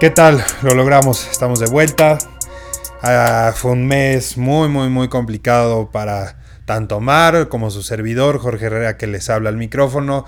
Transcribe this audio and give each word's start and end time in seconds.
¿Qué 0.00 0.08
tal? 0.08 0.42
Lo 0.62 0.74
logramos, 0.74 1.28
estamos 1.30 1.60
de 1.60 1.66
vuelta. 1.66 2.16
Ah, 3.02 3.52
fue 3.54 3.72
un 3.72 3.86
mes 3.86 4.38
muy, 4.38 4.66
muy, 4.70 4.88
muy 4.88 5.10
complicado 5.10 5.90
para 5.90 6.38
tanto 6.64 7.00
Mar 7.00 7.48
como 7.50 7.70
su 7.70 7.82
servidor, 7.82 8.38
Jorge 8.38 8.64
Herrera, 8.64 8.96
que 8.96 9.06
les 9.06 9.28
habla 9.28 9.50
al 9.50 9.58
micrófono, 9.58 10.24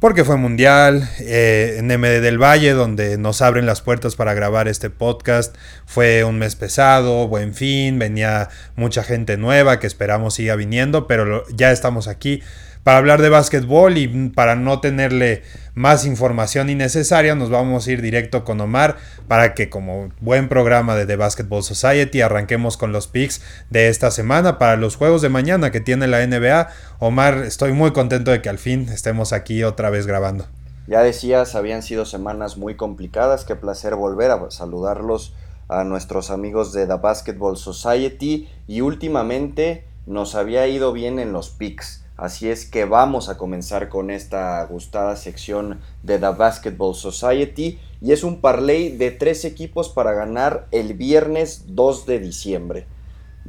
porque 0.00 0.24
fue 0.24 0.36
mundial. 0.36 1.08
Eh, 1.20 1.76
en 1.78 1.86
MD 1.86 2.20
del 2.20 2.42
Valle, 2.42 2.72
donde 2.72 3.18
nos 3.18 3.40
abren 3.40 3.66
las 3.66 3.82
puertas 3.82 4.16
para 4.16 4.34
grabar 4.34 4.66
este 4.66 4.90
podcast, 4.90 5.54
fue 5.86 6.24
un 6.24 6.40
mes 6.40 6.56
pesado, 6.56 7.28
buen 7.28 7.54
fin, 7.54 8.00
venía 8.00 8.48
mucha 8.74 9.04
gente 9.04 9.36
nueva 9.36 9.78
que 9.78 9.86
esperamos 9.86 10.34
siga 10.34 10.56
viniendo, 10.56 11.06
pero 11.06 11.46
ya 11.54 11.70
estamos 11.70 12.08
aquí 12.08 12.42
para 12.82 12.98
hablar 12.98 13.22
de 13.22 13.28
básquetbol 13.28 13.98
y 13.98 14.28
para 14.30 14.56
no 14.56 14.80
tenerle 14.80 15.42
más 15.74 16.04
información 16.06 16.70
innecesaria, 16.70 17.34
nos 17.34 17.50
vamos 17.50 17.86
a 17.86 17.92
ir 17.92 18.02
directo 18.02 18.44
con 18.44 18.60
Omar 18.60 18.96
para 19.28 19.54
que 19.54 19.70
como 19.70 20.10
buen 20.20 20.48
programa 20.48 20.96
de 20.96 21.06
The 21.06 21.16
Basketball 21.16 21.62
Society 21.62 22.20
arranquemos 22.20 22.76
con 22.76 22.92
los 22.92 23.06
picks 23.06 23.42
de 23.70 23.88
esta 23.88 24.10
semana 24.10 24.58
para 24.58 24.76
los 24.76 24.96
juegos 24.96 25.22
de 25.22 25.28
mañana 25.28 25.70
que 25.70 25.80
tiene 25.80 26.06
la 26.06 26.26
NBA. 26.26 26.68
Omar, 26.98 27.38
estoy 27.38 27.72
muy 27.72 27.92
contento 27.92 28.30
de 28.30 28.42
que 28.42 28.48
al 28.48 28.58
fin 28.58 28.88
estemos 28.88 29.32
aquí 29.32 29.62
otra 29.64 29.90
vez 29.90 30.06
grabando. 30.06 30.46
Ya 30.88 31.02
decías, 31.02 31.54
habían 31.54 31.82
sido 31.82 32.06
semanas 32.06 32.56
muy 32.56 32.74
complicadas, 32.74 33.44
qué 33.44 33.54
placer 33.54 33.94
volver 33.94 34.30
a 34.30 34.50
saludarlos 34.50 35.34
a 35.68 35.84
nuestros 35.84 36.30
amigos 36.30 36.72
de 36.72 36.86
The 36.86 36.94
Basketball 36.94 37.56
Society 37.56 38.48
y 38.66 38.80
últimamente 38.80 39.84
nos 40.06 40.34
había 40.34 40.66
ido 40.66 40.92
bien 40.92 41.18
en 41.18 41.32
los 41.32 41.50
picks. 41.50 42.04
Así 42.18 42.50
es 42.50 42.66
que 42.68 42.84
vamos 42.84 43.28
a 43.28 43.38
comenzar 43.38 43.88
con 43.88 44.10
esta 44.10 44.64
gustada 44.64 45.14
sección 45.14 45.78
de 46.02 46.18
The 46.18 46.30
Basketball 46.30 46.96
Society 46.96 47.78
y 48.00 48.10
es 48.10 48.24
un 48.24 48.40
parlay 48.40 48.88
de 48.88 49.12
tres 49.12 49.44
equipos 49.44 49.88
para 49.88 50.12
ganar 50.14 50.66
el 50.72 50.94
viernes 50.94 51.66
2 51.68 52.06
de 52.06 52.18
diciembre. 52.18 52.86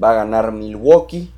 Va 0.02 0.12
a 0.12 0.14
ganar 0.14 0.52
Milwaukee, 0.52 1.34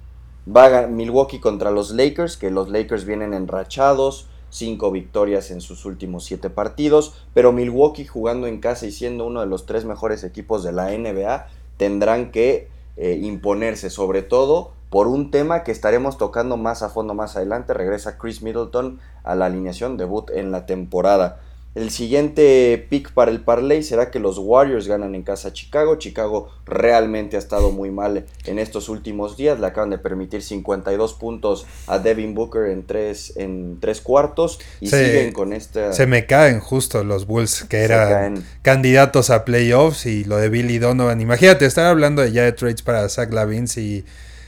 va 0.45 0.79
a 0.79 0.87
Milwaukee 0.87 1.39
contra 1.39 1.71
los 1.71 1.91
Lakers, 1.91 2.35
que 2.35 2.51
los 2.51 2.67
Lakers 2.67 3.05
vienen 3.05 3.33
enrachados, 3.33 4.27
cinco 4.49 4.91
victorias 4.91 5.51
en 5.51 5.61
sus 5.61 5.85
últimos 5.85 6.25
siete 6.25 6.49
partidos, 6.49 7.13
pero 7.33 7.53
Milwaukee 7.53 8.03
jugando 8.03 8.45
en 8.45 8.59
casa 8.59 8.87
y 8.87 8.91
siendo 8.91 9.25
uno 9.25 9.39
de 9.39 9.47
los 9.47 9.65
tres 9.65 9.85
mejores 9.85 10.25
equipos 10.25 10.65
de 10.65 10.73
la 10.73 10.91
NBA 10.91 11.47
tendrán 11.77 12.31
que 12.31 12.67
eh, 12.97 13.17
imponerse, 13.23 13.89
sobre 13.89 14.21
todo 14.21 14.73
por 14.91 15.07
un 15.07 15.31
tema 15.31 15.63
que 15.63 15.71
estaremos 15.71 16.17
tocando 16.17 16.57
más 16.57 16.83
a 16.83 16.89
fondo 16.89 17.13
más 17.13 17.37
adelante. 17.37 17.73
Regresa 17.73 18.17
Chris 18.17 18.43
Middleton 18.43 18.99
a 19.23 19.35
la 19.35 19.45
alineación, 19.45 19.95
debut 19.95 20.29
en 20.31 20.51
la 20.51 20.65
temporada. 20.65 21.39
El 21.73 21.91
siguiente 21.91 22.85
pick 22.89 23.13
para 23.13 23.31
el 23.31 23.39
parlay 23.39 23.81
será 23.83 24.11
que 24.11 24.19
los 24.19 24.37
Warriors 24.37 24.89
ganan 24.89 25.15
en 25.15 25.23
casa 25.23 25.47
a 25.47 25.53
Chicago. 25.53 25.95
Chicago 25.95 26.49
realmente 26.65 27.37
ha 27.37 27.39
estado 27.39 27.71
muy 27.71 27.89
mal 27.89 28.25
en 28.43 28.59
estos 28.59 28.89
últimos 28.89 29.37
días. 29.37 29.61
Le 29.61 29.67
acaban 29.67 29.89
de 29.89 29.97
permitir 29.97 30.41
52 30.41 31.13
puntos 31.13 31.65
a 31.87 31.97
Devin 31.97 32.35
Booker 32.35 32.65
en 32.65 32.85
tres, 32.85 33.31
en 33.37 33.77
tres 33.79 34.01
cuartos 34.01 34.59
y 34.81 34.89
siguen 34.89 35.31
con 35.31 35.53
esta... 35.53 35.93
Se 35.93 36.05
me 36.05 36.25
caen 36.25 36.59
justo 36.59 37.05
los 37.05 37.25
Bulls 37.25 37.63
que 37.63 37.85
eran 37.85 38.43
candidatos 38.61 39.29
a 39.29 39.45
playoffs 39.45 40.05
y 40.05 40.25
lo 40.25 40.35
de 40.35 40.49
Billy 40.49 40.79
Donovan. 40.79 41.21
Imagínate 41.21 41.65
estar 41.65 41.85
hablando 41.85 42.21
de 42.21 42.33
ya 42.33 42.43
de 42.43 42.51
trades 42.51 42.81
para 42.81 43.07
Zach 43.07 43.31
Lavins 43.31 43.77
y 43.77 44.03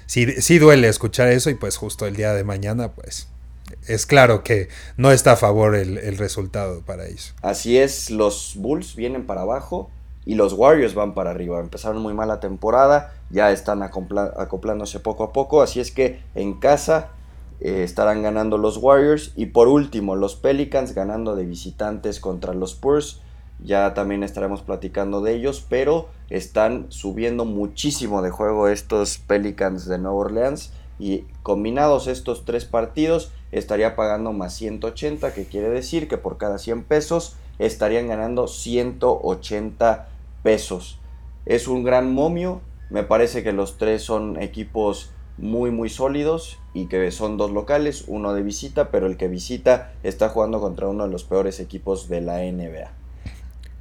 sí, 0.06 0.60
duele 0.60 0.88
escuchar 0.88 1.30
eso 1.30 1.50
y 1.50 1.56
pues 1.56 1.78
justo 1.78 2.06
el 2.06 2.16
día 2.16 2.34
de 2.34 2.44
mañana 2.44 2.92
pues 2.92 3.28
es 3.88 4.06
claro 4.06 4.44
que 4.44 4.70
no 4.98 5.12
está 5.12 5.34
a 5.34 5.36
favor 5.36 5.76
el, 5.76 6.18
resultado 6.18 6.82
para 6.82 7.08
ellos. 7.08 7.34
Así 7.42 7.78
es, 7.78 8.12
los 8.12 8.54
Bulls 8.56 8.96
vienen 8.96 9.26
para 9.26 9.42
abajo 9.42 9.90
y 10.26 10.36
los 10.36 10.54
Warriors 10.54 10.94
van 10.94 11.14
para 11.14 11.32
arriba. 11.32 11.60
Empezaron 11.60 12.02
muy 12.02 12.14
mala 12.14 12.40
temporada, 12.40 13.14
ya 13.30 13.52
están 13.52 13.82
acoplándose 13.84 15.00
poco 15.00 15.24
a 15.24 15.34
poco, 15.34 15.62
así 15.62 15.80
es 15.80 15.92
que 15.92 16.22
en 16.36 16.60
casa 16.60 17.12
eh, 17.60 17.84
estarán 17.84 18.22
ganando 18.22 18.58
los 18.58 18.78
Warriors 18.78 19.32
y 19.36 19.48
por 19.48 19.68
último 19.68 20.16
los 20.16 20.36
Pelicans 20.36 20.94
ganando 20.94 21.36
de 21.36 21.46
visitantes 21.46 22.20
contra 22.20 22.54
los 22.54 22.74
Spurs 22.74 23.22
ya 23.64 23.94
también 23.94 24.24
estaremos 24.24 24.62
platicando 24.62 25.22
de 25.22 25.34
ellos, 25.34 25.66
pero 25.68 26.10
están 26.30 26.88
subiendo 26.90 27.46
muchísimo 27.46 28.22
de 28.22 28.30
juego 28.30 28.68
estos 28.68 29.18
Pelicans 29.18 29.86
de 29.88 29.98
Nueva 29.98 30.18
Orleans 30.18 30.74
y 31.00 31.26
combinados 31.44 32.08
estos 32.08 32.46
tres 32.46 32.66
partidos 32.66 33.32
estaría 33.52 33.96
pagando 33.96 34.34
más 34.34 34.54
180, 34.56 35.34
que 35.34 35.46
quiere 35.46 35.70
decir 35.70 36.08
que 36.08 36.18
por 36.18 36.38
cada 36.38 36.58
100 36.58 36.84
pesos 36.84 37.36
estarían 37.60 38.08
ganando 38.08 38.48
180 38.48 40.08
pesos. 40.44 41.00
Es 41.46 41.68
un 41.68 41.84
gran 41.84 42.14
momio, 42.14 42.62
me 42.90 43.04
parece 43.04 43.44
que 43.44 43.54
los 43.54 43.78
tres 43.78 44.04
son 44.04 44.42
equipos 44.42 45.12
muy 45.38 45.72
muy 45.72 45.90
sólidos 45.90 46.60
y 46.74 46.86
que 46.86 47.10
son 47.12 47.38
dos 47.38 47.52
locales, 47.52 48.06
uno 48.08 48.34
de 48.34 48.44
visita, 48.44 48.90
pero 48.92 49.08
el 49.08 49.18
que 49.18 49.28
visita 49.28 49.94
está 50.04 50.30
jugando 50.30 50.60
contra 50.60 50.88
uno 50.88 51.06
de 51.06 51.12
los 51.12 51.24
peores 51.24 51.60
equipos 51.60 52.08
de 52.08 52.22
la 52.22 52.40
NBA. 52.40 53.03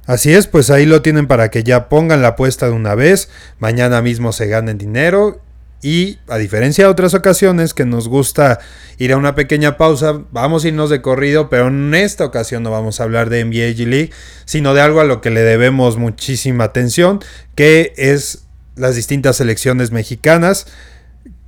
Así 0.05 0.33
es, 0.33 0.47
pues 0.47 0.69
ahí 0.69 0.85
lo 0.85 1.01
tienen 1.01 1.27
para 1.27 1.49
que 1.49 1.63
ya 1.63 1.87
pongan 1.87 2.21
la 2.21 2.29
apuesta 2.29 2.65
de 2.65 2.73
una 2.73 2.93
vez, 2.93 3.29
mañana 3.59 4.01
mismo 4.01 4.33
se 4.33 4.47
ganen 4.47 4.77
dinero 4.77 5.41
y 5.81 6.19
a 6.27 6.37
diferencia 6.37 6.85
de 6.85 6.89
otras 6.89 7.13
ocasiones 7.13 7.73
que 7.73 7.85
nos 7.85 8.09
gusta 8.09 8.59
ir 8.97 9.13
a 9.13 9.17
una 9.17 9.33
pequeña 9.35 9.77
pausa, 9.77 10.21
vamos 10.31 10.63
a 10.63 10.67
irnos 10.67 10.89
de 10.89 11.01
corrido, 11.01 11.49
pero 11.49 11.67
en 11.67 11.93
esta 11.93 12.25
ocasión 12.25 12.63
no 12.63 12.71
vamos 12.71 12.99
a 12.99 13.03
hablar 13.03 13.29
de 13.29 13.45
NBA 13.45 13.77
G 13.77 13.85
League, 13.85 14.11
sino 14.45 14.73
de 14.73 14.81
algo 14.81 14.99
a 14.99 15.05
lo 15.05 15.21
que 15.21 15.29
le 15.29 15.41
debemos 15.41 15.97
muchísima 15.97 16.65
atención, 16.65 17.21
que 17.55 17.93
es 17.95 18.45
las 18.75 18.95
distintas 18.95 19.37
selecciones 19.37 19.91
mexicanas 19.91 20.67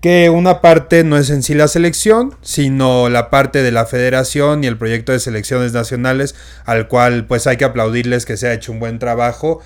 que 0.06 0.30
una 0.30 0.62
parte 0.62 1.04
no 1.04 1.18
es 1.18 1.32
en 1.32 1.42
sí 1.42 1.56
la 1.56 1.68
selección, 1.68 2.36
sino 2.44 3.10
la 3.10 3.32
parte 3.32 3.64
de 3.64 3.72
la 3.72 3.88
federación 3.88 4.64
y 4.64 4.68
el 4.68 4.78
proyecto 4.78 5.14
de 5.14 5.20
selecciones 5.20 5.74
nacionales, 5.74 6.36
al 6.64 6.88
cual 6.88 7.26
pues 7.26 7.48
hay 7.48 7.58
que 7.58 7.66
aplaudirles 7.66 8.28
que 8.28 8.38
se 8.38 8.48
ha 8.48 8.54
hecho 8.54 8.72
un 8.72 8.80
buen 8.80 9.00
trabajo. 9.00 9.62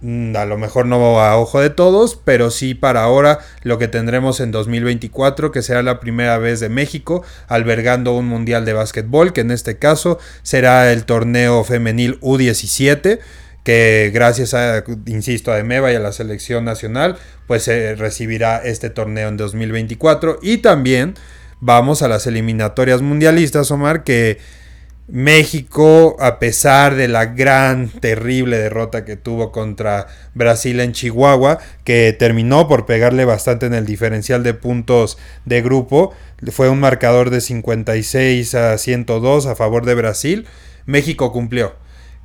Mm, 0.00 0.36
a 0.36 0.44
lo 0.44 0.58
mejor 0.58 0.86
no 0.86 1.20
a 1.20 1.36
ojo 1.36 1.60
de 1.60 1.70
todos, 1.70 2.14
pero 2.24 2.52
sí 2.52 2.74
para 2.74 3.02
ahora 3.02 3.40
lo 3.64 3.78
que 3.78 3.88
tendremos 3.88 4.38
en 4.38 4.52
2024, 4.52 5.50
que 5.50 5.60
será 5.60 5.82
la 5.82 5.98
primera 5.98 6.38
vez 6.38 6.60
de 6.60 6.68
México 6.68 7.24
albergando 7.48 8.16
un 8.16 8.26
mundial 8.26 8.64
de 8.64 8.74
básquetbol, 8.74 9.32
que 9.32 9.40
en 9.40 9.50
este 9.50 9.78
caso 9.78 10.20
será 10.44 10.92
el 10.92 11.04
torneo 11.04 11.64
femenil 11.64 12.20
U17 12.20 13.18
que 13.64 14.10
gracias 14.12 14.54
a, 14.54 14.84
insisto, 15.06 15.52
a 15.52 15.58
Emeva 15.58 15.92
y 15.92 15.94
a 15.96 16.00
la 16.00 16.12
selección 16.12 16.64
nacional, 16.64 17.18
pues 17.46 17.64
se 17.64 17.94
recibirá 17.94 18.58
este 18.58 18.90
torneo 18.90 19.28
en 19.28 19.36
2024. 19.36 20.38
Y 20.42 20.58
también 20.58 21.14
vamos 21.60 22.02
a 22.02 22.08
las 22.08 22.26
eliminatorias 22.26 23.02
mundialistas, 23.02 23.70
Omar, 23.70 24.02
que 24.02 24.38
México, 25.12 26.16
a 26.20 26.38
pesar 26.38 26.94
de 26.94 27.08
la 27.08 27.26
gran, 27.26 27.88
terrible 27.88 28.58
derrota 28.58 29.04
que 29.04 29.16
tuvo 29.16 29.50
contra 29.50 30.06
Brasil 30.34 30.78
en 30.78 30.92
Chihuahua, 30.92 31.58
que 31.84 32.14
terminó 32.16 32.68
por 32.68 32.86
pegarle 32.86 33.24
bastante 33.24 33.66
en 33.66 33.74
el 33.74 33.86
diferencial 33.86 34.44
de 34.44 34.54
puntos 34.54 35.18
de 35.44 35.62
grupo, 35.62 36.14
fue 36.52 36.68
un 36.68 36.78
marcador 36.78 37.30
de 37.30 37.40
56 37.40 38.54
a 38.54 38.78
102 38.78 39.46
a 39.46 39.56
favor 39.56 39.84
de 39.84 39.94
Brasil, 39.96 40.46
México 40.86 41.32
cumplió 41.32 41.74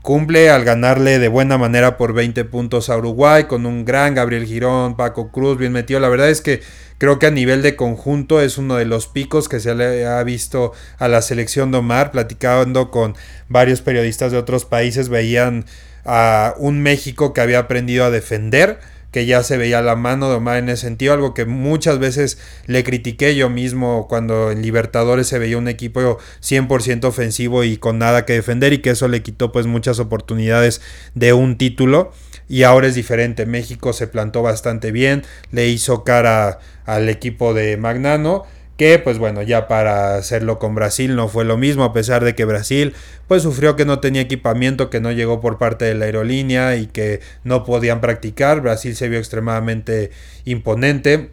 cumple 0.06 0.52
al 0.52 0.64
ganarle 0.64 1.18
de 1.18 1.28
buena 1.30 1.58
manera 1.58 1.98
por 1.98 2.14
20 2.14 2.46
puntos 2.46 2.92
a 2.92 2.98
Uruguay 2.98 3.46
con 3.46 3.66
un 3.66 3.86
gran 3.86 4.14
Gabriel 4.14 4.46
Girón, 4.46 4.96
Paco 4.96 5.32
Cruz 5.32 5.58
bien 5.58 5.72
metido. 5.72 6.00
La 6.00 6.10
verdad 6.10 6.30
es 6.30 6.42
que 6.42 6.62
creo 7.00 7.18
que 7.18 7.26
a 7.26 7.32
nivel 7.32 7.64
de 7.64 7.76
conjunto 7.76 8.40
es 8.40 8.60
uno 8.60 8.76
de 8.76 8.86
los 8.86 9.08
picos 9.08 9.50
que 9.50 9.60
se 9.60 9.74
le 9.74 10.06
ha 10.06 10.22
visto 10.22 10.74
a 11.00 11.08
la 11.08 11.24
selección 11.24 11.72
de 11.72 11.80
Omar. 11.80 12.12
Platicando 12.12 12.92
con 12.92 13.16
varios 13.50 13.82
periodistas 13.82 14.32
de 14.32 14.38
otros 14.38 14.64
países 14.64 15.10
veían 15.10 15.66
a 16.06 16.54
un 16.60 16.84
México 16.84 17.34
que 17.34 17.42
había 17.42 17.58
aprendido 17.58 18.06
a 18.06 18.12
defender 18.12 18.78
que 19.16 19.26
ya 19.26 19.44
se 19.44 19.56
veía 19.56 19.82
la 19.82 19.96
mano 19.96 20.28
de 20.28 20.36
Omar 20.36 20.58
en 20.58 20.68
ese 20.68 20.82
sentido, 20.82 21.14
algo 21.14 21.34
que 21.34 21.46
muchas 21.46 22.00
veces 22.00 22.38
le 22.66 22.84
critiqué 22.84 23.34
yo 23.34 23.50
mismo 23.50 24.10
cuando 24.10 24.52
en 24.52 24.62
Libertadores 24.62 25.26
se 25.26 25.40
veía 25.40 25.58
un 25.58 25.70
equipo 25.70 26.18
100% 26.42 27.06
ofensivo 27.06 27.64
y 27.64 27.78
con 27.78 27.98
nada 27.98 28.26
que 28.26 28.34
defender 28.34 28.74
y 28.74 28.80
que 28.80 28.90
eso 28.90 29.08
le 29.08 29.24
quitó 29.24 29.54
pues 29.54 29.68
muchas 29.68 30.00
oportunidades 30.00 30.82
de 31.14 31.32
un 31.32 31.58
título. 31.58 32.12
Y 32.50 32.64
ahora 32.64 32.88
es 32.88 32.96
diferente, 32.96 33.46
México 33.46 33.94
se 33.94 34.08
plantó 34.08 34.42
bastante 34.42 34.92
bien, 34.92 35.24
le 35.50 35.70
hizo 35.70 36.04
cara 36.04 36.60
al 36.84 37.08
equipo 37.08 37.54
de 37.54 37.78
Magnano 37.78 38.44
que 38.78 39.00
pues 39.00 39.18
bueno, 39.18 39.42
ya 39.42 39.68
para 39.68 40.16
hacerlo 40.16 40.60
con 40.60 40.76
Brasil 40.76 41.16
no 41.16 41.28
fue 41.28 41.46
lo 41.46 41.58
mismo, 41.58 41.84
a 41.84 41.94
pesar 41.94 42.24
de 42.24 42.36
que 42.36 42.46
Brasil 42.46 42.94
pues 43.28 43.44
sufrió 43.44 43.76
que 43.76 43.86
no 43.86 44.00
tenía 44.00 44.22
equipamiento, 44.22 44.90
que 44.90 45.00
no 45.00 45.12
llegó 45.12 45.40
por 45.42 45.58
parte 45.58 45.86
de 45.86 45.96
la 45.96 46.06
aerolínea 46.06 46.76
y 46.76 46.88
que 46.88 47.22
no 47.44 47.64
podían 47.64 48.02
practicar, 48.02 48.62
Brasil 48.62 48.96
se 48.96 49.10
vio 49.10 49.20
extremadamente 49.20 50.12
imponente. 50.44 51.32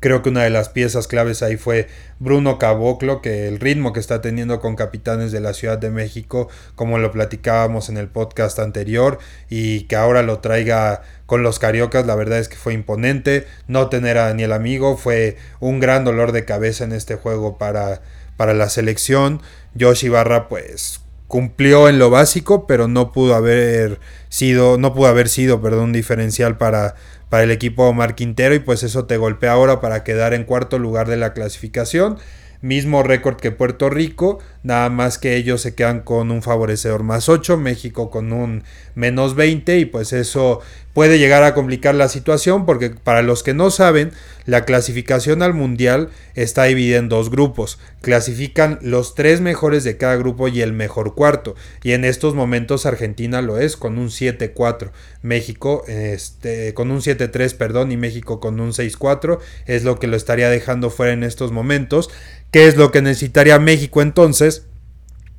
Creo 0.00 0.22
que 0.22 0.28
una 0.28 0.44
de 0.44 0.50
las 0.50 0.68
piezas 0.68 1.08
claves 1.08 1.42
ahí 1.42 1.56
fue 1.56 1.88
Bruno 2.20 2.56
Caboclo, 2.56 3.20
que 3.20 3.48
el 3.48 3.58
ritmo 3.58 3.92
que 3.92 3.98
está 3.98 4.20
teniendo 4.20 4.60
con 4.60 4.76
capitanes 4.76 5.32
de 5.32 5.40
la 5.40 5.54
Ciudad 5.54 5.76
de 5.76 5.90
México, 5.90 6.48
como 6.76 6.98
lo 6.98 7.10
platicábamos 7.10 7.88
en 7.88 7.96
el 7.96 8.06
podcast 8.06 8.60
anterior, 8.60 9.18
y 9.50 9.82
que 9.82 9.96
ahora 9.96 10.22
lo 10.22 10.38
traiga 10.38 11.02
con 11.28 11.42
los 11.42 11.58
cariocas, 11.58 12.06
la 12.06 12.14
verdad 12.14 12.38
es 12.38 12.48
que 12.48 12.56
fue 12.56 12.72
imponente. 12.72 13.46
No 13.66 13.90
tener 13.90 14.16
a 14.16 14.28
Daniel 14.28 14.52
Amigo 14.52 14.96
fue 14.96 15.36
un 15.60 15.78
gran 15.78 16.06
dolor 16.06 16.32
de 16.32 16.46
cabeza 16.46 16.84
en 16.84 16.92
este 16.92 17.16
juego 17.16 17.58
para, 17.58 18.00
para 18.38 18.54
la 18.54 18.70
selección. 18.70 19.42
Josh 19.78 20.06
Ibarra, 20.06 20.48
pues 20.48 21.02
cumplió 21.26 21.90
en 21.90 21.98
lo 21.98 22.08
básico, 22.08 22.66
pero 22.66 22.88
no 22.88 23.12
pudo 23.12 23.34
haber 23.34 24.00
sido, 24.30 24.78
no 24.78 24.94
pudo 24.94 25.08
haber 25.08 25.28
sido, 25.28 25.60
perdón, 25.60 25.92
diferencial 25.92 26.56
para 26.56 26.94
para 27.28 27.42
el 27.42 27.50
equipo 27.50 27.84
Omar 27.84 28.14
Quintero 28.14 28.54
y 28.54 28.58
pues 28.58 28.82
eso 28.82 29.04
te 29.04 29.16
golpea 29.16 29.52
ahora 29.52 29.80
para 29.80 30.04
quedar 30.04 30.34
en 30.34 30.44
cuarto 30.44 30.78
lugar 30.78 31.08
de 31.08 31.16
la 31.16 31.34
clasificación. 31.34 32.18
Mismo 32.60 33.04
récord 33.04 33.36
que 33.36 33.52
Puerto 33.52 33.88
Rico, 33.88 34.40
nada 34.64 34.88
más 34.88 35.18
que 35.18 35.36
ellos 35.36 35.60
se 35.60 35.76
quedan 35.76 36.00
con 36.00 36.32
un 36.32 36.42
favorecedor 36.42 37.04
más 37.04 37.28
8, 37.28 37.56
México 37.56 38.10
con 38.10 38.32
un 38.32 38.64
menos 38.96 39.36
20 39.36 39.78
y 39.78 39.84
pues 39.84 40.12
eso 40.12 40.60
puede 40.98 41.20
llegar 41.20 41.44
a 41.44 41.54
complicar 41.54 41.94
la 41.94 42.08
situación 42.08 42.66
porque 42.66 42.90
para 42.90 43.22
los 43.22 43.44
que 43.44 43.54
no 43.54 43.70
saben, 43.70 44.10
la 44.46 44.64
clasificación 44.64 45.42
al 45.42 45.54
mundial 45.54 46.08
está 46.34 46.64
dividida 46.64 46.98
en 46.98 47.08
dos 47.08 47.30
grupos. 47.30 47.78
Clasifican 48.00 48.80
los 48.82 49.14
tres 49.14 49.40
mejores 49.40 49.84
de 49.84 49.96
cada 49.96 50.16
grupo 50.16 50.48
y 50.48 50.60
el 50.60 50.72
mejor 50.72 51.14
cuarto. 51.14 51.54
Y 51.84 51.92
en 51.92 52.04
estos 52.04 52.34
momentos 52.34 52.84
Argentina 52.84 53.42
lo 53.42 53.60
es 53.60 53.76
con 53.76 53.96
un 53.96 54.08
7-4. 54.08 54.90
México 55.22 55.84
este, 55.86 56.74
con 56.74 56.90
un 56.90 56.98
7-3, 56.98 57.54
perdón, 57.56 57.92
y 57.92 57.96
México 57.96 58.40
con 58.40 58.58
un 58.58 58.72
6-4. 58.72 59.38
Es 59.66 59.84
lo 59.84 60.00
que 60.00 60.08
lo 60.08 60.16
estaría 60.16 60.50
dejando 60.50 60.90
fuera 60.90 61.12
en 61.12 61.22
estos 61.22 61.52
momentos. 61.52 62.10
¿Qué 62.50 62.66
es 62.66 62.76
lo 62.76 62.90
que 62.90 63.02
necesitaría 63.02 63.60
México 63.60 64.02
entonces? 64.02 64.66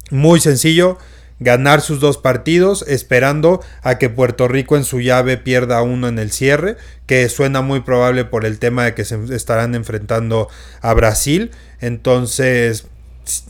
Muy 0.10 0.40
sencillo 0.40 0.98
ganar 1.40 1.82
sus 1.82 2.00
dos 2.00 2.18
partidos, 2.18 2.86
esperando 2.88 3.62
a 3.82 3.98
que 3.98 4.10
Puerto 4.10 4.48
Rico 4.48 4.78
en 4.78 4.84
su 4.84 5.00
llave 5.00 5.38
pierda 5.38 5.82
uno 5.82 6.08
en 6.08 6.20
el 6.20 6.32
cierre, 6.32 6.78
que 7.06 7.28
suena 7.30 7.62
muy 7.62 7.82
probable 7.82 8.26
por 8.26 8.46
el 8.46 8.60
tema 8.60 8.86
de 8.86 8.94
que 8.94 9.06
se 9.06 9.18
estarán 9.36 9.76
enfrentando 9.76 10.50
a 10.82 10.94
Brasil. 10.94 11.52
Entonces, 11.80 12.86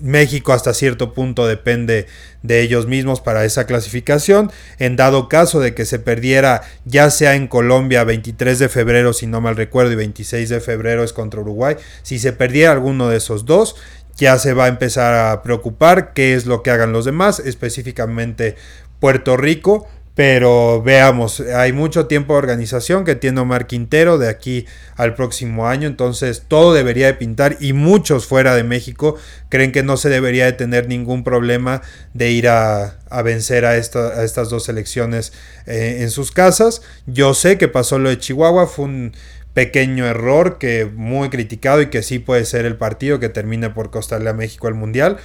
México 0.01 0.53
hasta 0.53 0.74
cierto 0.74 1.13
punto 1.13 1.47
depende 1.47 2.07
de 2.44 2.62
ellos 2.62 2.88
mismos 2.88 3.21
para 3.21 3.45
esa 3.45 3.65
clasificación. 3.65 4.51
En 4.77 4.95
dado 4.95 5.30
caso 5.30 5.59
de 5.59 5.74
que 5.74 5.86
se 5.86 6.00
perdiera 6.00 6.62
ya 6.86 7.09
sea 7.09 7.36
en 7.36 7.47
Colombia 7.47 8.03
23 8.03 8.59
de 8.59 8.69
febrero 8.69 9.13
si 9.13 9.27
no 9.27 9.41
mal 9.41 9.56
recuerdo 9.56 9.94
y 9.94 9.95
26 9.95 10.50
de 10.50 10.59
febrero 10.59 11.03
es 11.03 11.13
contra 11.13 11.41
Uruguay, 11.41 11.75
si 12.03 12.19
se 12.19 12.33
perdiera 12.33 12.71
alguno 12.71 13.09
de 13.09 13.18
esos 13.18 13.45
dos 13.45 13.75
ya 14.19 14.38
se 14.38 14.54
va 14.54 14.66
a 14.66 14.68
empezar 14.68 15.13
a 15.13 15.42
preocupar 15.42 16.13
qué 16.13 16.33
es 16.33 16.45
lo 16.45 16.62
que 16.62 16.71
hagan 16.71 16.92
los 16.92 17.06
demás, 17.06 17.39
específicamente 17.39 18.56
Puerto 19.00 19.38
Rico. 19.38 19.88
Pero 20.16 20.81
veamos, 20.83 21.39
hay 21.39 21.71
mucho 21.71 22.07
tiempo 22.07 22.33
de 22.33 22.39
organización 22.39 23.06
que 23.06 23.16
tiene 23.16 23.39
Omar 23.39 23.68
Quintero 23.68 24.18
de 24.18 24.27
aquí 24.27 24.66
al 24.98 25.16
próximo 25.16 25.66
año, 25.66 25.88
entonces 25.88 26.44
todo 26.45 26.74
debería 26.74 27.06
de 27.06 27.13
pintar 27.13 27.56
y 27.62 27.71
muchos 27.71 28.25
fuera 28.25 28.54
de 28.54 28.66
México 28.66 29.16
creen 29.48 29.71
que 29.71 29.81
no 29.81 29.95
se 29.95 30.10
debería 30.10 30.44
de 30.44 30.51
tener 30.51 30.89
ningún 30.89 31.24
problema 31.24 31.81
de 32.13 32.31
ir 32.31 32.50
a, 32.50 32.98
vencer 33.24 33.63
a, 33.63 33.77
estas 33.77 34.50
dos 34.50 34.65
selecciones 34.65 35.31
eh, 35.65 36.00
en 36.01 36.12
sus 36.12 36.33
casas. 36.33 36.81
Yo 37.06 37.33
sé 37.33 37.57
que 37.57 37.69
pasó 37.69 37.98
lo 37.98 38.10
de 38.10 38.18
Chihuahua, 38.18 38.68
fue 38.68 38.86
un 38.86 39.13
pequeño 39.54 40.06
error 40.06 40.57
que 40.57 40.86
muy 40.86 41.30
criticado 41.30 41.81
y 41.81 41.88
que 41.88 42.04
sí 42.04 42.19
puede 42.19 42.46
ser 42.46 42.66
el 42.66 42.78
partido 42.78 43.19
que 43.19 43.30
termine 43.30 43.69
por 43.69 43.90
costarle 43.92 44.30
a 44.30 44.34
México 44.34 44.68
el 44.68 44.75
Mundial. 44.75 45.18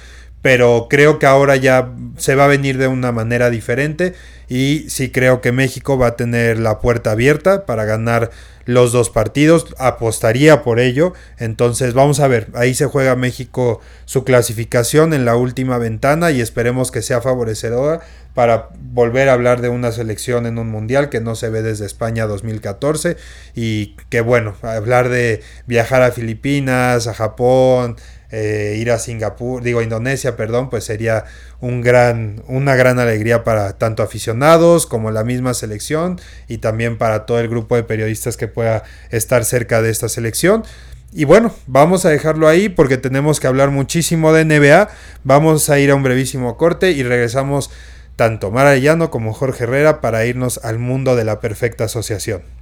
Pero 0.45 0.85
creo 0.91 1.17
que 1.17 1.25
ahora 1.25 1.55
ya 1.55 1.89
se 2.17 2.35
va 2.35 2.45
a 2.45 2.47
venir 2.47 2.77
de 2.77 2.87
una 2.87 3.11
manera 3.11 3.49
diferente 3.49 4.13
y 4.47 4.85
sí 4.89 5.09
creo 5.09 5.41
que 5.41 5.51
México 5.51 5.97
va 5.97 6.09
a 6.09 6.15
tener 6.15 6.59
la 6.59 6.77
puerta 6.77 7.09
abierta 7.09 7.65
para 7.65 7.83
ganar 7.83 8.29
los 8.65 8.91
dos 8.91 9.09
partidos, 9.09 9.73
apostaría 9.79 10.61
por 10.61 10.79
ello. 10.79 11.13
Entonces 11.39 11.95
vamos 11.95 12.19
a 12.19 12.27
ver, 12.27 12.49
ahí 12.53 12.75
se 12.75 12.85
juega 12.85 13.15
México 13.15 13.81
su 14.05 14.23
clasificación 14.23 15.15
en 15.15 15.25
la 15.25 15.35
última 15.35 15.79
ventana 15.79 16.29
y 16.29 16.41
esperemos 16.41 16.91
que 16.91 17.01
sea 17.01 17.21
favorecedora 17.21 18.01
para 18.35 18.69
volver 18.93 19.29
a 19.29 19.33
hablar 19.33 19.61
de 19.61 19.69
una 19.69 19.91
selección 19.91 20.45
en 20.45 20.59
un 20.59 20.69
mundial 20.69 21.09
que 21.09 21.21
no 21.21 21.33
se 21.33 21.49
ve 21.49 21.63
desde 21.63 21.87
España 21.87 22.27
2014 22.27 23.17
y 23.55 23.95
que 24.09 24.21
bueno, 24.21 24.55
hablar 24.61 25.09
de 25.09 25.41
viajar 25.65 26.03
a 26.03 26.11
Filipinas, 26.11 27.07
a 27.07 27.15
Japón, 27.15 27.95
eh, 28.37 28.75
ir 28.77 28.91
a 28.91 28.99
Singapur, 28.99 29.63
digo 29.63 29.81
Indonesia, 29.81 30.35
perdón, 30.35 30.69
pues 30.69 30.83
sería 30.83 31.23
un 31.61 31.79
gran, 31.79 32.43
una 32.49 32.75
gran 32.75 32.99
alegría 32.99 33.45
para 33.45 33.77
tanto 33.77 34.03
aficionados 34.03 34.87
como 34.87 35.09
la 35.09 35.23
misma 35.23 35.53
selección 35.53 36.19
y 36.49 36.57
también 36.57 36.97
para 36.97 37.25
todo 37.25 37.39
el 37.39 37.47
grupo 37.47 37.77
de 37.77 37.83
periodistas 37.83 38.35
que 38.35 38.49
pueda 38.49 38.83
estar 39.09 39.45
cerca 39.45 39.81
de 39.81 39.89
esta 39.89 40.09
selección. 40.09 40.65
Y 41.13 41.23
bueno, 41.23 41.55
vamos 41.65 42.03
a 42.03 42.09
dejarlo 42.09 42.49
ahí 42.49 42.67
porque 42.67 42.97
tenemos 42.97 43.39
que 43.39 43.47
hablar 43.47 43.71
muchísimo 43.71 44.33
de 44.33 44.43
NBA. 44.43 44.89
Vamos 45.23 45.69
a 45.69 45.79
ir 45.79 45.91
a 45.91 45.95
un 45.95 46.03
brevísimo 46.03 46.57
corte 46.57 46.91
y 46.91 47.03
regresamos 47.03 47.71
tanto 48.17 48.51
Mara 48.51 48.75
Llano 48.75 49.11
como 49.11 49.31
Jorge 49.31 49.63
Herrera 49.63 50.01
para 50.01 50.25
irnos 50.25 50.59
al 50.61 50.77
mundo 50.77 51.15
de 51.15 51.23
la 51.23 51.39
perfecta 51.39 51.85
asociación. 51.85 52.54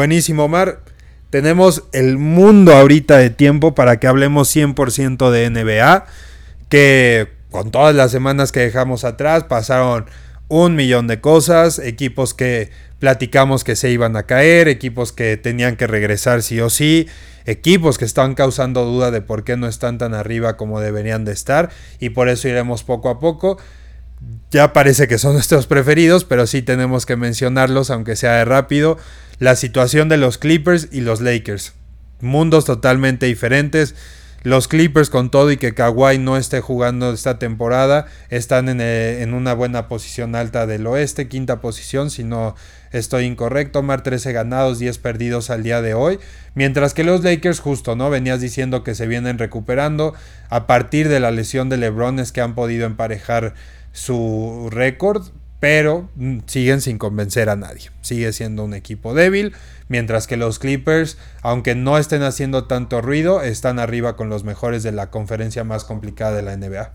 Buenísimo, 0.00 0.44
Omar. 0.44 0.80
Tenemos 1.28 1.84
el 1.92 2.16
mundo 2.16 2.72
ahorita 2.72 3.18
de 3.18 3.28
tiempo 3.28 3.74
para 3.74 4.00
que 4.00 4.06
hablemos 4.06 4.48
100% 4.56 5.30
de 5.30 5.50
NBA, 5.50 6.06
que 6.70 7.28
con 7.50 7.70
todas 7.70 7.94
las 7.94 8.10
semanas 8.10 8.50
que 8.50 8.60
dejamos 8.60 9.04
atrás 9.04 9.44
pasaron 9.44 10.06
un 10.48 10.74
millón 10.74 11.06
de 11.06 11.20
cosas, 11.20 11.78
equipos 11.78 12.32
que 12.32 12.70
platicamos 12.98 13.62
que 13.62 13.76
se 13.76 13.90
iban 13.90 14.16
a 14.16 14.22
caer, 14.22 14.68
equipos 14.68 15.12
que 15.12 15.36
tenían 15.36 15.76
que 15.76 15.86
regresar 15.86 16.42
sí 16.42 16.58
o 16.62 16.70
sí, 16.70 17.06
equipos 17.44 17.98
que 17.98 18.06
están 18.06 18.34
causando 18.34 18.86
duda 18.86 19.10
de 19.10 19.20
por 19.20 19.44
qué 19.44 19.58
no 19.58 19.66
están 19.66 19.98
tan 19.98 20.14
arriba 20.14 20.56
como 20.56 20.80
deberían 20.80 21.26
de 21.26 21.32
estar 21.32 21.68
y 21.98 22.08
por 22.08 22.30
eso 22.30 22.48
iremos 22.48 22.84
poco 22.84 23.10
a 23.10 23.18
poco. 23.18 23.58
Ya 24.50 24.72
parece 24.72 25.08
que 25.08 25.18
son 25.18 25.32
nuestros 25.34 25.66
preferidos, 25.66 26.24
pero 26.24 26.46
sí 26.46 26.62
tenemos 26.62 27.04
que 27.04 27.16
mencionarlos, 27.16 27.90
aunque 27.90 28.16
sea 28.16 28.36
de 28.36 28.46
rápido 28.46 28.96
la 29.40 29.56
situación 29.56 30.08
de 30.08 30.18
los 30.18 30.38
Clippers 30.38 30.88
y 30.92 31.00
los 31.00 31.20
Lakers. 31.20 31.72
Mundos 32.20 32.66
totalmente 32.66 33.26
diferentes. 33.26 33.96
Los 34.42 34.68
Clippers 34.68 35.10
con 35.10 35.30
todo 35.30 35.50
y 35.50 35.56
que 35.56 35.74
Kawhi 35.74 36.18
no 36.18 36.36
esté 36.36 36.60
jugando 36.60 37.12
esta 37.12 37.38
temporada 37.38 38.06
están 38.28 38.68
en, 38.68 38.80
eh, 38.80 39.22
en, 39.22 39.34
una 39.34 39.52
buena 39.52 39.88
posición 39.88 40.34
alta 40.34 40.66
del 40.66 40.86
oeste, 40.86 41.28
quinta 41.28 41.60
posición 41.60 42.10
si 42.10 42.24
no 42.24 42.54
estoy 42.90 43.24
incorrecto, 43.24 43.82
Mar 43.82 44.02
13 44.02 44.32
ganados, 44.32 44.78
10 44.78 44.96
perdidos 44.98 45.50
al 45.50 45.62
día 45.62 45.82
de 45.82 45.92
hoy, 45.92 46.18
mientras 46.54 46.94
que 46.94 47.04
los 47.04 47.22
Lakers 47.22 47.60
justo, 47.60 47.96
¿no? 47.96 48.08
Venías 48.08 48.40
diciendo 48.40 48.82
que 48.82 48.94
se 48.94 49.06
vienen 49.06 49.38
recuperando 49.38 50.14
a 50.48 50.66
partir 50.66 51.08
de 51.08 51.20
la 51.20 51.30
lesión 51.30 51.68
de 51.68 51.76
LeBron 51.76 52.18
es 52.18 52.32
que 52.32 52.40
han 52.40 52.54
podido 52.54 52.86
emparejar 52.86 53.54
su 53.92 54.68
récord, 54.70 55.22
pero 55.60 56.08
mm, 56.16 56.38
siguen 56.46 56.80
sin 56.80 56.98
convencer 56.98 57.48
a 57.50 57.56
nadie. 57.56 57.90
Sigue 58.00 58.32
siendo 58.32 58.64
un 58.64 58.74
equipo 58.74 59.14
débil, 59.14 59.52
mientras 59.88 60.26
que 60.26 60.36
los 60.36 60.58
Clippers, 60.58 61.18
aunque 61.42 61.74
no 61.74 61.98
estén 61.98 62.22
haciendo 62.22 62.64
tanto 62.64 63.02
ruido, 63.02 63.42
están 63.42 63.78
arriba 63.78 64.16
con 64.16 64.30
los 64.30 64.42
mejores 64.42 64.82
de 64.82 64.92
la 64.92 65.10
conferencia 65.10 65.62
más 65.62 65.84
complicada 65.84 66.34
de 66.34 66.42
la 66.42 66.56
NBA. 66.56 66.94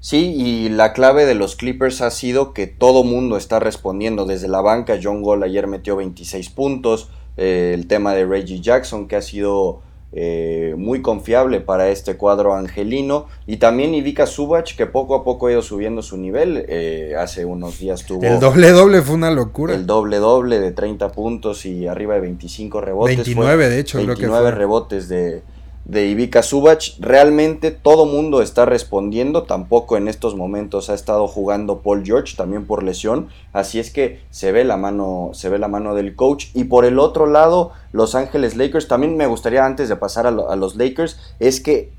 Sí, 0.00 0.34
y 0.36 0.68
la 0.68 0.92
clave 0.92 1.24
de 1.24 1.34
los 1.34 1.56
Clippers 1.56 2.00
ha 2.02 2.10
sido 2.10 2.52
que 2.52 2.66
todo 2.66 3.02
mundo 3.02 3.36
está 3.36 3.58
respondiendo. 3.58 4.26
Desde 4.26 4.46
la 4.46 4.60
banca, 4.60 5.00
John 5.02 5.20
Wall 5.22 5.42
ayer 5.42 5.66
metió 5.66 5.96
26 5.96 6.50
puntos. 6.50 7.10
Eh, 7.36 7.72
el 7.74 7.86
tema 7.86 8.14
de 8.14 8.24
Reggie 8.24 8.60
Jackson, 8.60 9.08
que 9.08 9.16
ha 9.16 9.22
sido 9.22 9.82
eh, 10.18 10.74
muy 10.78 11.02
confiable 11.02 11.60
para 11.60 11.90
este 11.90 12.16
cuadro 12.16 12.54
angelino. 12.54 13.26
Y 13.46 13.58
también 13.58 13.94
Ivica 13.94 14.24
Subach, 14.24 14.74
que 14.74 14.86
poco 14.86 15.14
a 15.14 15.22
poco 15.22 15.46
ha 15.46 15.52
ido 15.52 15.60
subiendo 15.60 16.00
su 16.00 16.16
nivel. 16.16 16.64
Eh, 16.70 17.14
hace 17.18 17.44
unos 17.44 17.78
días 17.78 18.06
tuvo. 18.06 18.22
El 18.22 18.40
doble 18.40 18.70
doble 18.70 19.02
fue 19.02 19.14
una 19.14 19.30
locura. 19.30 19.74
El 19.74 19.84
doble 19.84 20.16
doble 20.16 20.58
de 20.58 20.72
30 20.72 21.12
puntos 21.12 21.66
y 21.66 21.86
arriba 21.86 22.14
de 22.14 22.20
25 22.20 22.80
rebotes. 22.80 23.16
29, 23.18 23.68
de 23.68 23.78
hecho, 23.78 23.98
29 23.98 24.18
creo 24.18 24.32
que 24.32 24.40
fue. 24.40 24.50
rebotes 24.52 25.08
de, 25.10 25.42
de 25.86 26.06
Ivica 26.06 26.42
Subach. 26.42 26.98
Realmente 26.98 27.70
todo 27.70 28.06
mundo 28.06 28.42
está 28.42 28.64
respondiendo. 28.64 29.44
Tampoco 29.44 29.96
en 29.96 30.08
estos 30.08 30.34
momentos 30.34 30.90
ha 30.90 30.94
estado 30.94 31.28
jugando 31.28 31.80
Paul 31.80 32.04
George, 32.04 32.36
también 32.36 32.66
por 32.66 32.82
lesión. 32.82 33.28
Así 33.52 33.78
es 33.78 33.90
que 33.90 34.20
se 34.30 34.52
ve 34.52 34.64
la 34.64 34.76
mano, 34.76 35.30
se 35.32 35.48
ve 35.48 35.58
la 35.58 35.68
mano 35.68 35.94
del 35.94 36.16
coach. 36.16 36.46
Y 36.54 36.64
por 36.64 36.84
el 36.84 36.98
otro 36.98 37.26
lado, 37.26 37.72
Los 37.92 38.14
Ángeles 38.14 38.56
Lakers. 38.56 38.88
También 38.88 39.16
me 39.16 39.26
gustaría, 39.26 39.64
antes 39.64 39.88
de 39.88 39.96
pasar 39.96 40.26
a, 40.26 40.30
los 40.30 40.76
Lakers, 40.76 41.18
es 41.38 41.60
que 41.60 41.92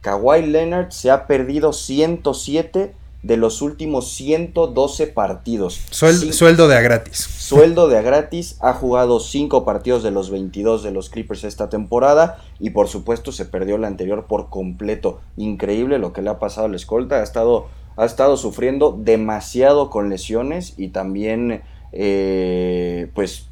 Kawhi 0.00 0.46
Leonard 0.46 0.90
se 0.90 1.10
ha 1.10 1.26
perdido 1.26 1.72
107 1.72 2.94
de 3.22 3.36
los 3.36 3.62
últimos 3.62 4.12
112 4.12 5.08
partidos. 5.08 5.80
sueldo 5.90 6.68
de 6.68 6.76
a 6.76 6.80
gratis. 6.80 7.18
Sueldo 7.18 7.88
de 7.88 7.98
a 7.98 8.02
gratis. 8.02 8.56
Ha 8.60 8.72
jugado 8.72 9.18
5 9.18 9.64
partidos 9.64 10.02
de 10.02 10.10
los 10.10 10.30
22 10.30 10.82
de 10.82 10.92
los 10.92 11.10
Clippers 11.10 11.44
esta 11.44 11.68
temporada. 11.68 12.42
Y 12.60 12.70
por 12.70 12.88
supuesto 12.88 13.32
se 13.32 13.44
perdió 13.44 13.76
la 13.78 13.88
anterior 13.88 14.26
por 14.26 14.50
completo. 14.50 15.20
Increíble 15.36 15.98
lo 15.98 16.12
que 16.12 16.22
le 16.22 16.30
ha 16.30 16.38
pasado 16.38 16.66
al 16.66 16.74
escolta. 16.74 17.16
Ha 17.16 17.22
estado, 17.24 17.66
ha 17.96 18.04
estado 18.04 18.36
sufriendo 18.36 18.96
demasiado 18.96 19.90
con 19.90 20.10
lesiones. 20.10 20.74
Y 20.76 20.88
también, 20.88 21.62
eh, 21.92 23.10
pues, 23.14 23.46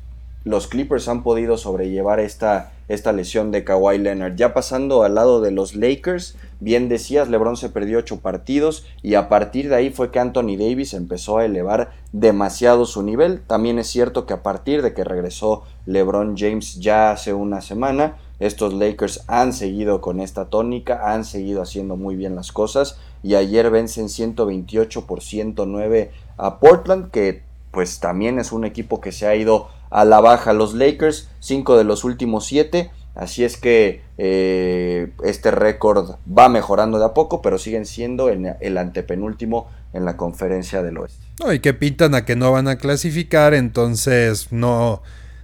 los 0.44 0.68
Clippers 0.68 1.08
han 1.08 1.24
podido 1.24 1.58
sobrellevar 1.58 2.20
esta, 2.20 2.72
esta 2.88 3.12
lesión 3.12 3.50
de 3.50 3.64
Kawhi 3.64 3.98
Leonard. 3.98 4.36
Ya 4.36 4.54
pasando 4.54 5.02
al 5.02 5.14
lado 5.14 5.40
de 5.40 5.50
los 5.50 5.74
Lakers, 5.74 6.36
bien 6.60 6.88
decías, 6.88 7.28
LeBron 7.28 7.56
se 7.56 7.68
perdió 7.68 7.98
ocho 7.98 8.20
partidos 8.20 8.86
y 9.02 9.14
a 9.14 9.28
partir 9.28 9.68
de 9.68 9.76
ahí 9.76 9.90
fue 9.90 10.10
que 10.10 10.20
Anthony 10.20 10.56
Davis 10.58 10.94
empezó 10.94 11.38
a 11.38 11.44
elevar 11.44 11.92
demasiado 12.12 12.86
su 12.86 13.02
nivel. 13.02 13.40
También 13.46 13.78
es 13.78 13.88
cierto 13.88 14.26
que 14.26 14.34
a 14.34 14.42
partir 14.42 14.82
de 14.82 14.94
que 14.94 15.04
regresó 15.04 15.64
LeBron 15.86 16.36
James 16.36 16.76
ya 16.76 17.10
hace 17.10 17.32
una 17.34 17.60
semana, 17.60 18.16
estos 18.38 18.74
Lakers 18.74 19.24
han 19.28 19.52
seguido 19.52 20.00
con 20.00 20.20
esta 20.20 20.46
tónica, 20.46 21.12
han 21.12 21.24
seguido 21.24 21.62
haciendo 21.62 21.96
muy 21.96 22.16
bien 22.16 22.36
las 22.36 22.52
cosas 22.52 22.98
y 23.22 23.34
ayer 23.34 23.70
vencen 23.70 24.08
128 24.08 25.06
por 25.06 25.22
109 25.22 26.10
a 26.36 26.58
Portland, 26.60 27.10
que 27.10 27.42
pues 27.70 27.98
también 27.98 28.38
es 28.38 28.52
un 28.52 28.64
equipo 28.64 29.00
que 29.00 29.12
se 29.12 29.26
ha 29.26 29.34
ido 29.34 29.68
a 29.90 30.04
la 30.04 30.20
baja 30.20 30.52
los 30.52 30.74
Lakers, 30.74 31.28
5 31.40 31.76
de 31.76 31.84
los 31.84 32.04
últimos 32.04 32.46
7. 32.46 32.90
Así 33.14 33.44
es 33.44 33.56
que 33.56 34.02
eh, 34.18 35.12
este 35.24 35.50
récord 35.50 36.16
va 36.26 36.48
mejorando 36.50 36.98
de 36.98 37.06
a 37.06 37.14
poco, 37.14 37.40
pero 37.40 37.58
siguen 37.58 37.86
siendo 37.86 38.28
el 38.28 38.78
antepenúltimo 38.78 39.68
en 39.94 40.04
la 40.04 40.16
conferencia 40.18 40.82
del 40.82 40.98
oeste. 40.98 41.24
No, 41.42 41.52
y 41.52 41.60
que 41.60 41.72
pintan 41.72 42.14
a 42.14 42.24
que 42.24 42.36
no 42.36 42.52
van 42.52 42.68
a 42.68 42.76
clasificar, 42.76 43.54
entonces 43.54 44.52
no, 44.52 45.02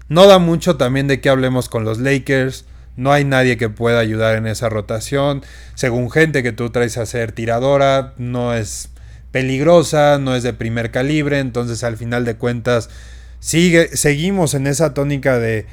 no 0.08 0.26
da 0.26 0.38
mucho 0.38 0.76
también 0.76 1.08
de 1.08 1.20
que 1.20 1.30
hablemos 1.30 1.68
con 1.68 1.84
los 1.84 1.99
Lakers. 1.99 2.66
No 2.96 3.11
hay 3.11 3.25
nadie 3.25 3.56
que 3.56 3.70
pueda 3.70 4.00
ayudar 4.00 4.37
en 4.37 4.46
esa 4.46 4.68
rotación. 4.68 5.42
Según 5.75 6.11
gente 6.11 6.42
que 6.42 6.52
tú 6.52 6.68
traes 6.68 6.99
a 6.99 7.06
ser 7.06 7.32
tiradora, 7.32 8.12
no 8.18 8.52
es 8.54 8.90
peligrosa, 9.30 10.18
no 10.18 10.37
es 10.37 10.42
de 10.42 10.52
primer 10.52 10.90
calibre, 10.90 11.38
entonces 11.38 11.82
al 11.84 11.96
final 11.96 12.26
de 12.26 12.37
cuentas 12.37 12.90
sigue, 13.42 13.94
seguimos 13.96 14.54
en 14.54 14.68
esa 14.68 14.94
tónica 14.94 15.38
de 15.38 15.66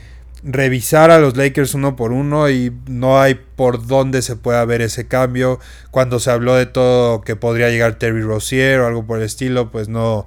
revisar 0.44 1.12
a 1.12 1.20
los 1.20 1.38
Lakers 1.38 1.76
uno 1.76 1.96
por 1.96 2.12
uno 2.12 2.50
y 2.50 2.74
no 2.88 3.22
hay 3.22 3.36
por 3.36 3.86
dónde 3.86 4.22
se 4.22 4.36
pueda 4.36 4.66
ver 4.66 4.82
ese 4.82 5.08
cambio. 5.08 5.60
Cuando 5.92 6.20
se 6.20 6.32
habló 6.32 6.56
de 6.56 6.66
todo 6.66 7.22
que 7.22 7.36
podría 7.36 7.70
llegar 7.70 8.00
Terry 8.00 8.24
Rozier 8.24 8.80
o 8.80 8.88
algo 8.88 9.06
por 9.06 9.20
el 9.20 9.26
estilo, 9.26 9.70
pues 9.72 9.88
no, 9.88 10.26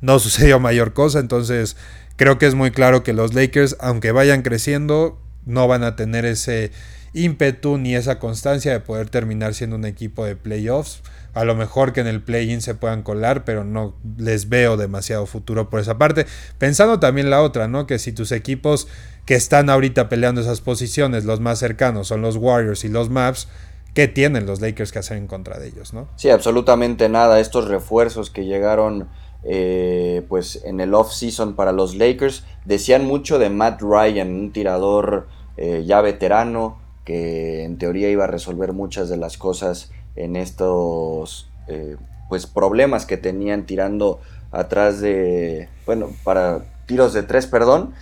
no 0.00 0.18
sucedió 0.20 0.60
mayor 0.60 0.92
cosa. 0.92 1.18
Entonces 1.18 1.76
creo 2.16 2.38
que 2.38 2.46
es 2.46 2.54
muy 2.54 2.70
claro 2.70 3.02
que 3.02 3.14
los 3.14 3.32
Lakers, 3.32 3.76
aunque 3.80 4.12
vayan 4.12 4.42
creciendo, 4.42 5.18
no 5.46 5.66
van 5.66 5.84
a 5.84 5.96
tener 5.96 6.26
ese 6.26 6.72
ímpetu 7.14 7.78
ni 7.78 7.94
esa 7.94 8.18
constancia 8.18 8.70
de 8.70 8.80
poder 8.80 9.08
terminar 9.08 9.54
siendo 9.54 9.76
un 9.76 9.86
equipo 9.86 10.26
de 10.26 10.36
playoffs. 10.36 11.02
A 11.34 11.44
lo 11.44 11.54
mejor 11.54 11.92
que 11.92 12.00
en 12.00 12.06
el 12.06 12.22
play-in 12.22 12.60
se 12.60 12.74
puedan 12.74 13.02
colar, 13.02 13.44
pero 13.44 13.64
no 13.64 13.94
les 14.18 14.48
veo 14.48 14.76
demasiado 14.76 15.26
futuro 15.26 15.70
por 15.70 15.80
esa 15.80 15.96
parte. 15.96 16.26
Pensando 16.58 17.00
también 17.00 17.30
la 17.30 17.42
otra, 17.42 17.68
¿no? 17.68 17.86
Que 17.86 17.98
si 17.98 18.12
tus 18.12 18.32
equipos 18.32 18.86
que 19.24 19.34
están 19.34 19.70
ahorita 19.70 20.08
peleando 20.08 20.40
esas 20.40 20.60
posiciones, 20.60 21.24
los 21.24 21.40
más 21.40 21.58
cercanos, 21.58 22.08
son 22.08 22.20
los 22.22 22.36
Warriors 22.36 22.84
y 22.84 22.88
los 22.88 23.08
Maps, 23.08 23.48
¿qué 23.94 24.08
tienen 24.08 24.46
los 24.46 24.60
Lakers 24.60 24.92
que 24.92 24.98
hacer 24.98 25.16
en 25.16 25.26
contra 25.26 25.58
de 25.58 25.68
ellos, 25.68 25.94
¿no? 25.94 26.08
Sí, 26.16 26.28
absolutamente 26.28 27.08
nada. 27.08 27.40
Estos 27.40 27.68
refuerzos 27.68 28.30
que 28.30 28.44
llegaron 28.44 29.08
eh, 29.44 30.24
pues 30.28 30.62
en 30.64 30.80
el 30.80 30.94
off-season 30.94 31.56
para 31.56 31.72
los 31.72 31.96
Lakers 31.96 32.44
decían 32.64 33.04
mucho 33.04 33.38
de 33.38 33.50
Matt 33.50 33.80
Ryan, 33.80 34.28
un 34.28 34.52
tirador 34.52 35.26
eh, 35.56 35.82
ya 35.84 36.00
veterano 36.00 36.78
que 37.04 37.64
en 37.64 37.78
teoría 37.78 38.08
iba 38.08 38.24
a 38.24 38.28
resolver 38.28 38.72
muchas 38.72 39.08
de 39.08 39.16
las 39.16 39.36
cosas 39.36 39.90
en 40.16 40.36
estos 40.36 41.48
eh, 41.68 41.96
pues 42.28 42.46
problemas 42.46 43.06
que 43.06 43.16
tenían 43.16 43.66
tirando 43.66 44.20
atrás 44.50 45.00
de 45.00 45.68
bueno 45.86 46.10
para 46.24 46.64
tiros 46.86 47.12
de 47.12 47.22
tres 47.22 47.46
perdón 47.46 47.94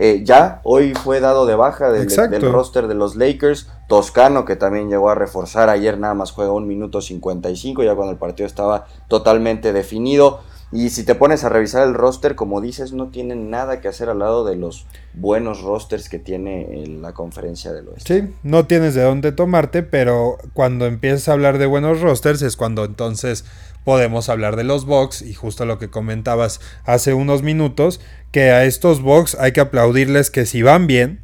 eh, 0.00 0.22
ya 0.24 0.60
hoy 0.62 0.94
fue 0.94 1.18
dado 1.18 1.44
de 1.44 1.56
baja 1.56 1.90
del, 1.90 2.06
del, 2.06 2.52
roster 2.52 2.86
de 2.86 2.94
los 2.94 3.16
Lakers. 3.16 3.68
Toscano 3.88 4.44
que 4.44 4.54
también 4.54 4.88
llegó 4.88 5.10
a 5.10 5.16
reforzar 5.16 5.70
ayer 5.70 5.98
nada 5.98 6.14
más 6.14 6.30
juega 6.30 6.52
un 6.52 6.68
minuto 6.68 7.00
55 7.00 7.82
ya 7.82 7.96
cuando 7.96 8.12
el 8.12 8.18
partido 8.18 8.46
estaba 8.46 8.86
totalmente 9.08 9.72
definido 9.72 10.40
y 10.70 10.90
si 10.90 11.04
te 11.04 11.14
pones 11.14 11.44
a 11.44 11.48
revisar 11.48 11.86
el 11.86 11.94
roster, 11.94 12.34
como 12.34 12.60
dices, 12.60 12.92
no 12.92 13.08
tienen 13.08 13.48
nada 13.48 13.80
que 13.80 13.88
hacer 13.88 14.10
al 14.10 14.18
lado 14.18 14.44
de 14.44 14.54
los 14.54 14.86
buenos 15.14 15.62
rosters 15.62 16.10
que 16.10 16.18
tiene 16.18 16.86
la 17.00 17.14
conferencia 17.14 17.72
del 17.72 17.88
oeste. 17.88 18.20
Sí, 18.20 18.34
no 18.42 18.66
tienes 18.66 18.94
de 18.94 19.02
dónde 19.02 19.32
tomarte, 19.32 19.82
pero 19.82 20.36
cuando 20.52 20.84
empiezas 20.84 21.28
a 21.28 21.32
hablar 21.32 21.56
de 21.56 21.64
buenos 21.64 22.02
rosters 22.02 22.42
es 22.42 22.56
cuando 22.56 22.84
entonces 22.84 23.46
podemos 23.84 24.28
hablar 24.28 24.56
de 24.56 24.64
los 24.64 24.84
Bucks 24.84 25.22
y 25.22 25.32
justo 25.32 25.64
lo 25.64 25.78
que 25.78 25.88
comentabas 25.88 26.60
hace 26.84 27.14
unos 27.14 27.42
minutos, 27.42 28.00
que 28.30 28.50
a 28.50 28.64
estos 28.64 29.00
Bucks 29.00 29.36
hay 29.36 29.52
que 29.52 29.60
aplaudirles 29.60 30.30
que 30.30 30.44
si 30.44 30.60
van 30.60 30.86
bien, 30.86 31.20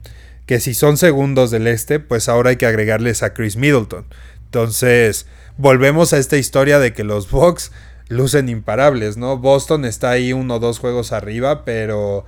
que 0.47 0.59
si 0.59 0.73
son 0.73 0.97
segundos 0.97 1.51
del 1.51 1.67
este, 1.67 2.01
pues 2.01 2.31
ahora 2.31 2.51
hay 2.51 2.57
que 2.57 2.67
agregarles 2.67 3.23
a 3.23 3.35
Chris 3.35 3.59
Middleton. 3.59 4.07
Entonces, 4.47 5.27
volvemos 5.59 6.15
a 6.15 6.19
esta 6.19 6.39
historia 6.39 6.79
de 6.79 6.95
que 6.95 7.05
los 7.05 7.31
Bucks 7.31 7.73
lucen 8.09 8.49
imparables, 8.49 9.17
¿no? 9.17 9.39
Boston 9.39 9.85
está 9.85 10.11
ahí 10.11 10.33
uno 10.33 10.57
o 10.57 10.59
dos 10.59 10.79
juegos 10.79 11.13
arriba, 11.13 11.65
pero 11.65 12.25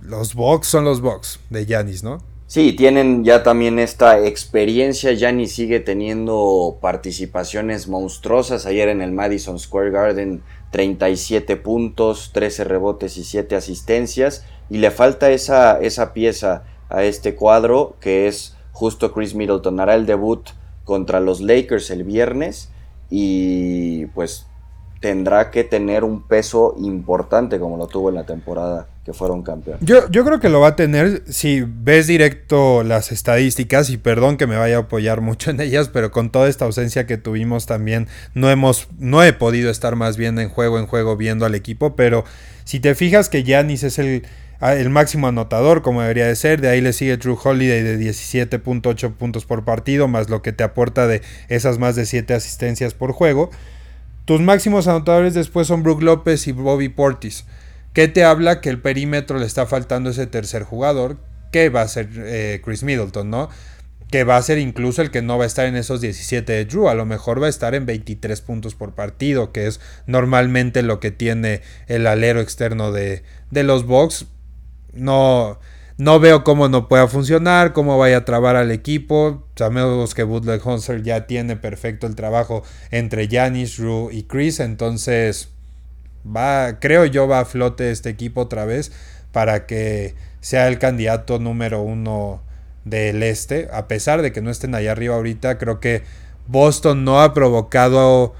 los 0.00 0.34
Bucks 0.34 0.68
son 0.68 0.84
los 0.84 1.00
Bucks 1.00 1.40
de 1.50 1.66
Yanis, 1.66 2.02
¿no? 2.02 2.22
Sí, 2.48 2.72
tienen 2.72 3.24
ya 3.24 3.42
también 3.42 3.78
esta 3.78 4.26
experiencia. 4.26 5.12
Yanis 5.12 5.54
sigue 5.54 5.80
teniendo 5.80 6.78
participaciones 6.80 7.88
monstruosas. 7.88 8.64
Ayer 8.64 8.88
en 8.88 9.02
el 9.02 9.12
Madison 9.12 9.58
Square 9.58 9.90
Garden, 9.90 10.42
37 10.70 11.56
puntos, 11.56 12.30
13 12.32 12.64
rebotes 12.64 13.18
y 13.18 13.24
7 13.24 13.54
asistencias. 13.54 14.46
Y 14.70 14.78
le 14.78 14.90
falta 14.90 15.30
esa, 15.30 15.78
esa 15.78 16.14
pieza 16.14 16.64
a 16.88 17.04
este 17.04 17.34
cuadro 17.34 17.96
que 18.00 18.28
es 18.28 18.56
justo 18.72 19.12
Chris 19.12 19.34
Middleton. 19.34 19.78
Hará 19.78 19.94
el 19.94 20.06
debut 20.06 20.48
contra 20.84 21.20
los 21.20 21.42
Lakers 21.42 21.90
el 21.90 22.04
viernes. 22.04 22.70
Y 23.10 24.06
pues 24.06 24.47
tendrá 25.00 25.50
que 25.50 25.64
tener 25.64 26.02
un 26.02 26.22
peso 26.22 26.74
importante 26.78 27.60
como 27.60 27.76
lo 27.76 27.86
tuvo 27.86 28.08
en 28.08 28.16
la 28.16 28.24
temporada 28.24 28.88
que 29.04 29.12
fueron 29.12 29.42
campeones. 29.42 29.80
Yo, 29.84 30.08
yo 30.10 30.24
creo 30.24 30.40
que 30.40 30.48
lo 30.48 30.60
va 30.60 30.68
a 30.68 30.76
tener 30.76 31.22
si 31.28 31.62
ves 31.66 32.06
directo 32.06 32.82
las 32.82 33.12
estadísticas 33.12 33.90
y 33.90 33.96
perdón 33.96 34.36
que 34.36 34.46
me 34.46 34.56
vaya 34.56 34.76
a 34.76 34.80
apoyar 34.80 35.20
mucho 35.20 35.50
en 35.50 35.60
ellas, 35.60 35.88
pero 35.88 36.10
con 36.10 36.30
toda 36.30 36.48
esta 36.48 36.64
ausencia 36.64 37.06
que 37.06 37.16
tuvimos 37.16 37.66
también 37.66 38.08
no 38.34 38.50
hemos 38.50 38.88
no 38.98 39.22
he 39.22 39.32
podido 39.32 39.70
estar 39.70 39.96
más 39.96 40.16
bien 40.16 40.38
en 40.38 40.48
juego 40.48 40.78
en 40.78 40.86
juego 40.86 41.16
viendo 41.16 41.46
al 41.46 41.54
equipo, 41.54 41.94
pero 41.96 42.24
si 42.64 42.80
te 42.80 42.94
fijas 42.94 43.28
que 43.28 43.44
Yanis 43.44 43.84
es 43.84 43.98
el 43.98 44.24
el 44.60 44.90
máximo 44.90 45.28
anotador 45.28 45.82
como 45.82 46.02
debería 46.02 46.26
de 46.26 46.34
ser, 46.34 46.60
de 46.60 46.68
ahí 46.68 46.80
le 46.80 46.92
sigue 46.92 47.16
True 47.16 47.36
Holiday 47.42 47.82
de 47.82 47.98
17.8 47.98 49.12
puntos 49.12 49.44
por 49.44 49.64
partido, 49.64 50.08
más 50.08 50.28
lo 50.28 50.42
que 50.42 50.52
te 50.52 50.64
aporta 50.64 51.06
de 51.06 51.22
esas 51.48 51.78
más 51.78 51.94
de 51.94 52.06
7 52.06 52.34
asistencias 52.34 52.92
por 52.92 53.12
juego. 53.12 53.50
Tus 54.28 54.42
máximos 54.42 54.86
anotadores 54.88 55.32
después 55.32 55.66
son 55.66 55.82
Brook 55.82 56.02
López 56.02 56.46
y 56.48 56.52
Bobby 56.52 56.90
Portis. 56.90 57.46
¿Qué 57.94 58.08
te 58.08 58.24
habla 58.24 58.60
que 58.60 58.68
el 58.68 58.78
perímetro 58.78 59.38
le 59.38 59.46
está 59.46 59.64
faltando 59.64 60.10
ese 60.10 60.26
tercer 60.26 60.64
jugador? 60.64 61.16
Que 61.50 61.70
va 61.70 61.80
a 61.80 61.88
ser 61.88 62.10
eh, 62.14 62.60
Chris 62.62 62.82
Middleton, 62.82 63.30
¿no? 63.30 63.48
Que 64.10 64.24
va 64.24 64.36
a 64.36 64.42
ser 64.42 64.58
incluso 64.58 65.00
el 65.00 65.10
que 65.10 65.22
no 65.22 65.38
va 65.38 65.44
a 65.44 65.46
estar 65.46 65.64
en 65.64 65.76
esos 65.76 66.02
17 66.02 66.52
de 66.52 66.66
Drew. 66.66 66.90
A 66.90 66.94
lo 66.94 67.06
mejor 67.06 67.42
va 67.42 67.46
a 67.46 67.48
estar 67.48 67.74
en 67.74 67.86
23 67.86 68.38
puntos 68.42 68.74
por 68.74 68.94
partido, 68.94 69.50
que 69.50 69.66
es 69.66 69.80
normalmente 70.06 70.82
lo 70.82 71.00
que 71.00 71.10
tiene 71.10 71.62
el 71.86 72.06
alero 72.06 72.42
externo 72.42 72.92
de, 72.92 73.22
de 73.50 73.62
los 73.62 73.86
Bucks. 73.86 74.26
No 74.92 75.58
no 75.98 76.20
veo 76.20 76.44
cómo 76.44 76.68
no 76.68 76.86
pueda 76.86 77.08
funcionar, 77.08 77.72
cómo 77.72 77.98
vaya 77.98 78.18
a 78.18 78.24
trabar 78.24 78.54
al 78.54 78.70
equipo. 78.70 79.44
Sabemos 79.56 80.14
que 80.14 80.22
Butler 80.22 80.60
Hunter 80.64 81.02
ya 81.02 81.26
tiene 81.26 81.56
perfecto 81.56 82.06
el 82.06 82.14
trabajo 82.14 82.62
entre 82.92 83.28
Janis, 83.28 83.78
Rue 83.78 84.14
y 84.14 84.22
Chris. 84.22 84.60
Entonces, 84.60 85.50
va, 86.24 86.78
creo 86.78 87.04
yo, 87.04 87.26
va 87.26 87.40
a 87.40 87.44
flote 87.44 87.90
este 87.90 88.10
equipo 88.10 88.42
otra 88.42 88.64
vez 88.64 88.92
para 89.32 89.66
que 89.66 90.14
sea 90.40 90.68
el 90.68 90.78
candidato 90.78 91.40
número 91.40 91.82
uno 91.82 92.42
del 92.84 93.24
este. 93.24 93.68
A 93.72 93.88
pesar 93.88 94.22
de 94.22 94.32
que 94.32 94.40
no 94.40 94.50
estén 94.50 94.76
allá 94.76 94.92
arriba 94.92 95.16
ahorita, 95.16 95.58
creo 95.58 95.80
que 95.80 96.04
Boston 96.46 97.04
no 97.04 97.20
ha 97.20 97.34
provocado 97.34 98.34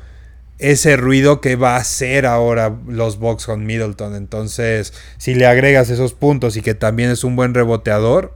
ese 0.59 0.97
ruido 0.97 1.41
que 1.41 1.57
va 1.57 1.77
a 1.77 1.81
hacer 1.81 2.27
ahora 2.27 2.77
los 2.87 3.19
Bucks 3.19 3.47
con 3.47 3.65
Middleton. 3.65 4.15
Entonces, 4.17 4.93
si 5.17 5.35
le 5.35 5.47
agregas 5.47 5.91
esos 5.91 6.15
puntos 6.15 6.57
y 6.57 6.63
que 6.63 6.75
también 6.75 7.11
es 7.11 7.25
un 7.25 7.37
buen 7.37 7.55
reboteador, 7.55 8.35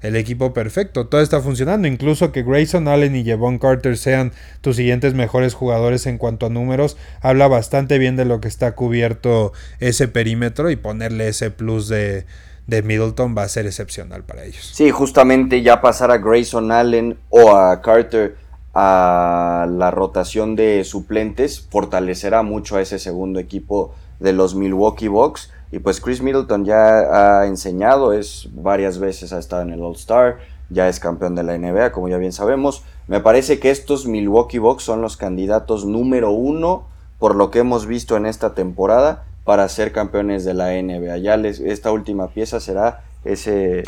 el 0.00 0.16
equipo 0.16 0.52
perfecto. 0.52 1.06
Todo 1.06 1.20
está 1.20 1.40
funcionando. 1.40 1.88
Incluso 1.88 2.32
que 2.32 2.42
Grayson 2.42 2.88
Allen 2.88 3.16
y 3.16 3.24
Javon 3.24 3.58
Carter 3.58 3.96
sean 3.96 4.32
tus 4.60 4.76
siguientes 4.76 5.14
mejores 5.14 5.54
jugadores 5.54 6.06
en 6.06 6.18
cuanto 6.18 6.46
a 6.46 6.50
números, 6.50 6.96
habla 7.20 7.48
bastante 7.48 7.98
bien 7.98 8.16
de 8.16 8.24
lo 8.24 8.40
que 8.40 8.48
está 8.48 8.74
cubierto 8.74 9.52
ese 9.80 10.08
perímetro 10.08 10.70
y 10.70 10.76
ponerle 10.76 11.28
ese 11.28 11.50
plus 11.50 11.88
de, 11.88 12.26
de 12.66 12.82
Middleton 12.82 13.34
va 13.36 13.42
a 13.42 13.48
ser 13.48 13.66
excepcional 13.66 14.22
para 14.22 14.44
ellos. 14.44 14.70
Sí, 14.72 14.90
justamente 14.90 15.62
ya 15.62 15.80
pasar 15.80 16.10
a 16.10 16.18
Grayson 16.18 16.70
Allen 16.70 17.18
o 17.30 17.56
a 17.56 17.80
Carter 17.82 18.36
a 18.74 19.66
la 19.70 19.90
rotación 19.90 20.56
de 20.56 20.84
suplentes 20.84 21.66
fortalecerá 21.70 22.42
mucho 22.42 22.76
a 22.76 22.82
ese 22.82 22.98
segundo 22.98 23.40
equipo 23.40 23.94
de 24.20 24.32
los 24.32 24.54
Milwaukee 24.54 25.08
Bucks 25.08 25.50
y 25.70 25.80
pues 25.80 26.00
Chris 26.00 26.22
Middleton 26.22 26.64
ya 26.64 27.40
ha 27.40 27.46
enseñado, 27.46 28.12
es 28.12 28.48
varias 28.52 28.98
veces 28.98 29.32
ha 29.32 29.38
estado 29.38 29.62
en 29.62 29.70
el 29.70 29.82
All 29.82 29.94
Star, 29.94 30.38
ya 30.70 30.88
es 30.88 30.98
campeón 30.98 31.34
de 31.34 31.42
la 31.42 31.58
NBA, 31.58 31.92
como 31.92 32.08
ya 32.08 32.16
bien 32.16 32.32
sabemos. 32.32 32.84
Me 33.06 33.20
parece 33.20 33.58
que 33.58 33.70
estos 33.70 34.06
Milwaukee 34.06 34.58
Bucks 34.58 34.82
son 34.82 35.02
los 35.02 35.16
candidatos 35.16 35.84
número 35.84 36.30
uno 36.30 36.86
por 37.18 37.34
lo 37.34 37.50
que 37.50 37.58
hemos 37.58 37.86
visto 37.86 38.16
en 38.16 38.26
esta 38.26 38.54
temporada 38.54 39.24
para 39.44 39.68
ser 39.68 39.92
campeones 39.92 40.44
de 40.44 40.54
la 40.54 40.70
NBA. 40.70 41.18
Ya 41.18 41.34
esta 41.34 41.92
última 41.92 42.28
pieza 42.28 42.60
será 42.60 43.02
ese, 43.24 43.84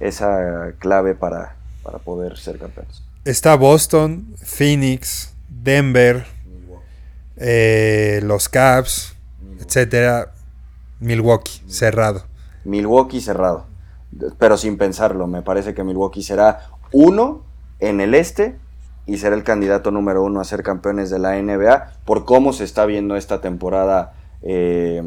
esa 0.00 0.72
clave 0.78 1.14
para, 1.14 1.56
para 1.82 1.98
poder 1.98 2.38
ser 2.38 2.58
campeones. 2.58 3.07
Está 3.28 3.56
Boston, 3.56 4.34
Phoenix, 4.42 5.34
Denver, 5.50 6.24
eh, 7.36 8.20
los 8.22 8.48
Cavs, 8.48 9.16
etcétera 9.60 10.32
Milwaukee, 10.98 11.60
cerrado. 11.66 12.22
Milwaukee 12.64 13.20
cerrado. 13.20 13.66
Pero 14.38 14.56
sin 14.56 14.78
pensarlo, 14.78 15.26
me 15.26 15.42
parece 15.42 15.74
que 15.74 15.84
Milwaukee 15.84 16.22
será 16.22 16.70
uno 16.90 17.42
en 17.80 18.00
el 18.00 18.14
este 18.14 18.56
y 19.04 19.18
será 19.18 19.36
el 19.36 19.44
candidato 19.44 19.90
número 19.90 20.24
uno 20.24 20.40
a 20.40 20.44
ser 20.44 20.62
campeones 20.62 21.10
de 21.10 21.18
la 21.18 21.36
NBA 21.36 21.98
por 22.06 22.24
cómo 22.24 22.54
se 22.54 22.64
está 22.64 22.86
viendo 22.86 23.14
esta 23.14 23.42
temporada 23.42 24.14
eh, 24.40 25.02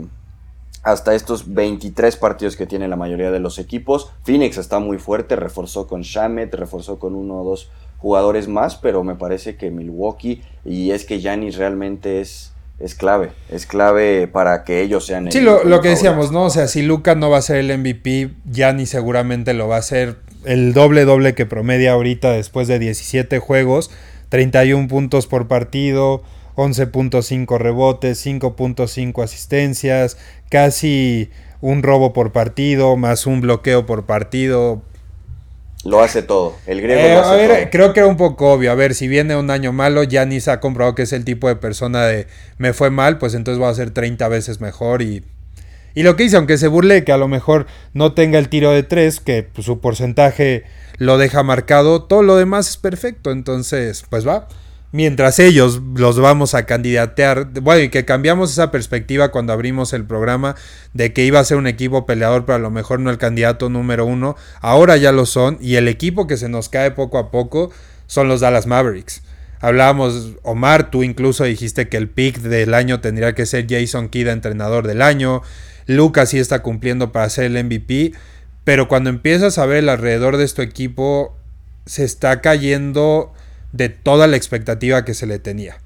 hasta 0.83 1.15
estos 1.15 1.51
23 1.55 2.17
partidos 2.17 2.55
que 2.55 2.67
tiene 2.67 2.87
la 2.87 2.95
mayoría 2.95 3.31
de 3.31 3.39
los 3.39 3.57
equipos. 3.57 4.11
Phoenix 4.23 4.59
está 4.59 4.77
muy 4.77 4.99
fuerte, 4.99 5.35
reforzó 5.35 5.87
con 5.87 6.01
Shamet, 6.01 6.53
reforzó 6.53 6.99
con 6.99 7.15
uno 7.15 7.41
o 7.41 7.43
dos 7.43 7.71
jugadores 8.01 8.47
más, 8.47 8.75
pero 8.75 9.03
me 9.03 9.15
parece 9.15 9.55
que 9.55 9.69
Milwaukee 9.69 10.41
y 10.65 10.91
es 10.91 11.05
que 11.05 11.19
Giannis 11.19 11.57
realmente 11.57 12.19
es 12.19 12.51
es 12.79 12.95
clave, 12.95 13.29
es 13.49 13.67
clave 13.67 14.27
para 14.27 14.63
que 14.63 14.81
ellos 14.81 15.05
sean 15.05 15.27
el 15.27 15.33
Sí, 15.33 15.41
lo, 15.41 15.63
lo 15.63 15.81
que 15.81 15.89
decíamos, 15.89 16.31
¿no? 16.31 16.45
O 16.45 16.49
sea, 16.49 16.67
si 16.67 16.81
Luca 16.81 17.13
no 17.13 17.29
va 17.29 17.37
a 17.37 17.41
ser 17.43 17.57
el 17.57 17.77
MVP, 17.77 18.31
ni 18.73 18.85
seguramente 18.87 19.53
lo 19.53 19.67
va 19.67 19.77
a 19.77 19.81
ser 19.83 20.17
el 20.45 20.73
doble 20.73 21.05
doble 21.05 21.35
que 21.35 21.45
promedia 21.45 21.91
ahorita 21.91 22.31
después 22.31 22.67
de 22.67 22.79
17 22.79 23.37
juegos, 23.37 23.91
31 24.29 24.87
puntos 24.87 25.27
por 25.27 25.47
partido, 25.47 26.23
11.5 26.55 27.59
rebotes, 27.59 28.25
5.5 28.25 29.23
asistencias, 29.23 30.17
casi 30.49 31.29
un 31.61 31.83
robo 31.83 32.13
por 32.13 32.31
partido, 32.31 32.97
más 32.97 33.27
un 33.27 33.41
bloqueo 33.41 33.85
por 33.85 34.07
partido, 34.07 34.81
lo 35.83 36.01
hace 36.01 36.21
todo. 36.21 36.55
El 36.67 36.81
griego 36.81 37.01
eh, 37.01 37.15
a 37.15 37.33
ver, 37.33 37.69
creo 37.69 37.93
que 37.93 38.01
era 38.01 38.07
un 38.07 38.17
poco 38.17 38.53
obvio. 38.53 38.71
A 38.71 38.75
ver, 38.75 38.93
si 38.93 39.07
viene 39.07 39.35
un 39.35 39.49
año 39.49 39.73
malo, 39.73 40.03
ya 40.03 40.25
ni 40.25 40.39
se 40.39 40.51
ha 40.51 40.59
comprobado 40.59 40.95
que 40.95 41.03
es 41.03 41.13
el 41.13 41.25
tipo 41.25 41.47
de 41.47 41.55
persona 41.55 42.05
de 42.05 42.27
me 42.57 42.73
fue 42.73 42.89
mal, 42.89 43.17
pues 43.17 43.33
entonces 43.33 43.61
va 43.61 43.69
a 43.69 43.73
ser 43.73 43.91
30 43.91 44.27
veces 44.27 44.61
mejor 44.61 45.01
y. 45.01 45.23
Y 45.93 46.03
lo 46.03 46.15
que 46.15 46.23
hice, 46.23 46.37
aunque 46.37 46.57
se 46.57 46.69
burle 46.69 47.03
que 47.03 47.11
a 47.11 47.17
lo 47.17 47.27
mejor 47.27 47.65
no 47.93 48.13
tenga 48.13 48.39
el 48.39 48.47
tiro 48.47 48.71
de 48.71 48.83
3, 48.83 49.19
que 49.19 49.43
pues, 49.43 49.65
su 49.65 49.81
porcentaje 49.81 50.63
lo 50.97 51.17
deja 51.17 51.43
marcado, 51.43 52.03
todo 52.03 52.23
lo 52.23 52.37
demás 52.37 52.69
es 52.69 52.77
perfecto. 52.77 53.31
Entonces, 53.31 54.05
pues 54.09 54.25
va 54.25 54.47
mientras 54.91 55.39
ellos 55.39 55.81
los 55.95 56.19
vamos 56.19 56.53
a 56.53 56.65
candidatear, 56.65 57.47
bueno, 57.61 57.81
y 57.81 57.89
que 57.89 58.05
cambiamos 58.05 58.51
esa 58.51 58.71
perspectiva 58.71 59.31
cuando 59.31 59.53
abrimos 59.53 59.93
el 59.93 60.05
programa 60.05 60.55
de 60.93 61.13
que 61.13 61.25
iba 61.25 61.39
a 61.39 61.45
ser 61.45 61.57
un 61.57 61.67
equipo 61.67 62.05
peleador, 62.05 62.45
pero 62.45 62.57
a 62.57 62.59
lo 62.59 62.71
mejor 62.71 62.99
no 62.99 63.09
el 63.09 63.17
candidato 63.17 63.69
número 63.69 64.05
uno, 64.05 64.35
ahora 64.59 64.97
ya 64.97 65.11
lo 65.11 65.25
son, 65.25 65.57
y 65.61 65.75
el 65.75 65.87
equipo 65.87 66.27
que 66.27 66.37
se 66.37 66.49
nos 66.49 66.69
cae 66.69 66.91
poco 66.91 67.17
a 67.17 67.31
poco 67.31 67.71
son 68.07 68.27
los 68.27 68.41
Dallas 68.41 68.67
Mavericks. 68.67 69.21
Hablábamos, 69.61 70.33
Omar, 70.41 70.89
tú 70.89 71.03
incluso 71.03 71.43
dijiste 71.43 71.87
que 71.87 71.97
el 71.97 72.09
pick 72.09 72.39
del 72.39 72.73
año 72.73 72.99
tendría 72.99 73.35
que 73.35 73.45
ser 73.45 73.67
Jason 73.69 74.09
Kidd, 74.09 74.27
entrenador 74.27 74.87
del 74.87 75.03
año. 75.03 75.43
Lucas 75.85 76.29
sí 76.29 76.39
está 76.39 76.63
cumpliendo 76.63 77.11
para 77.11 77.29
ser 77.29 77.45
el 77.45 77.63
MVP. 77.63 78.13
Pero 78.63 78.87
cuando 78.87 79.11
empiezas 79.11 79.59
a 79.59 79.67
ver 79.67 79.87
alrededor 79.87 80.37
de 80.37 80.45
este 80.45 80.63
equipo, 80.63 81.37
se 81.85 82.03
está 82.03 82.41
cayendo 82.41 83.33
de 83.71 83.89
toda 83.89 84.27
la 84.27 84.37
expectativa 84.37 85.05
que 85.05 85.13
se 85.13 85.25
le 85.25 85.39
tenía. 85.39 85.81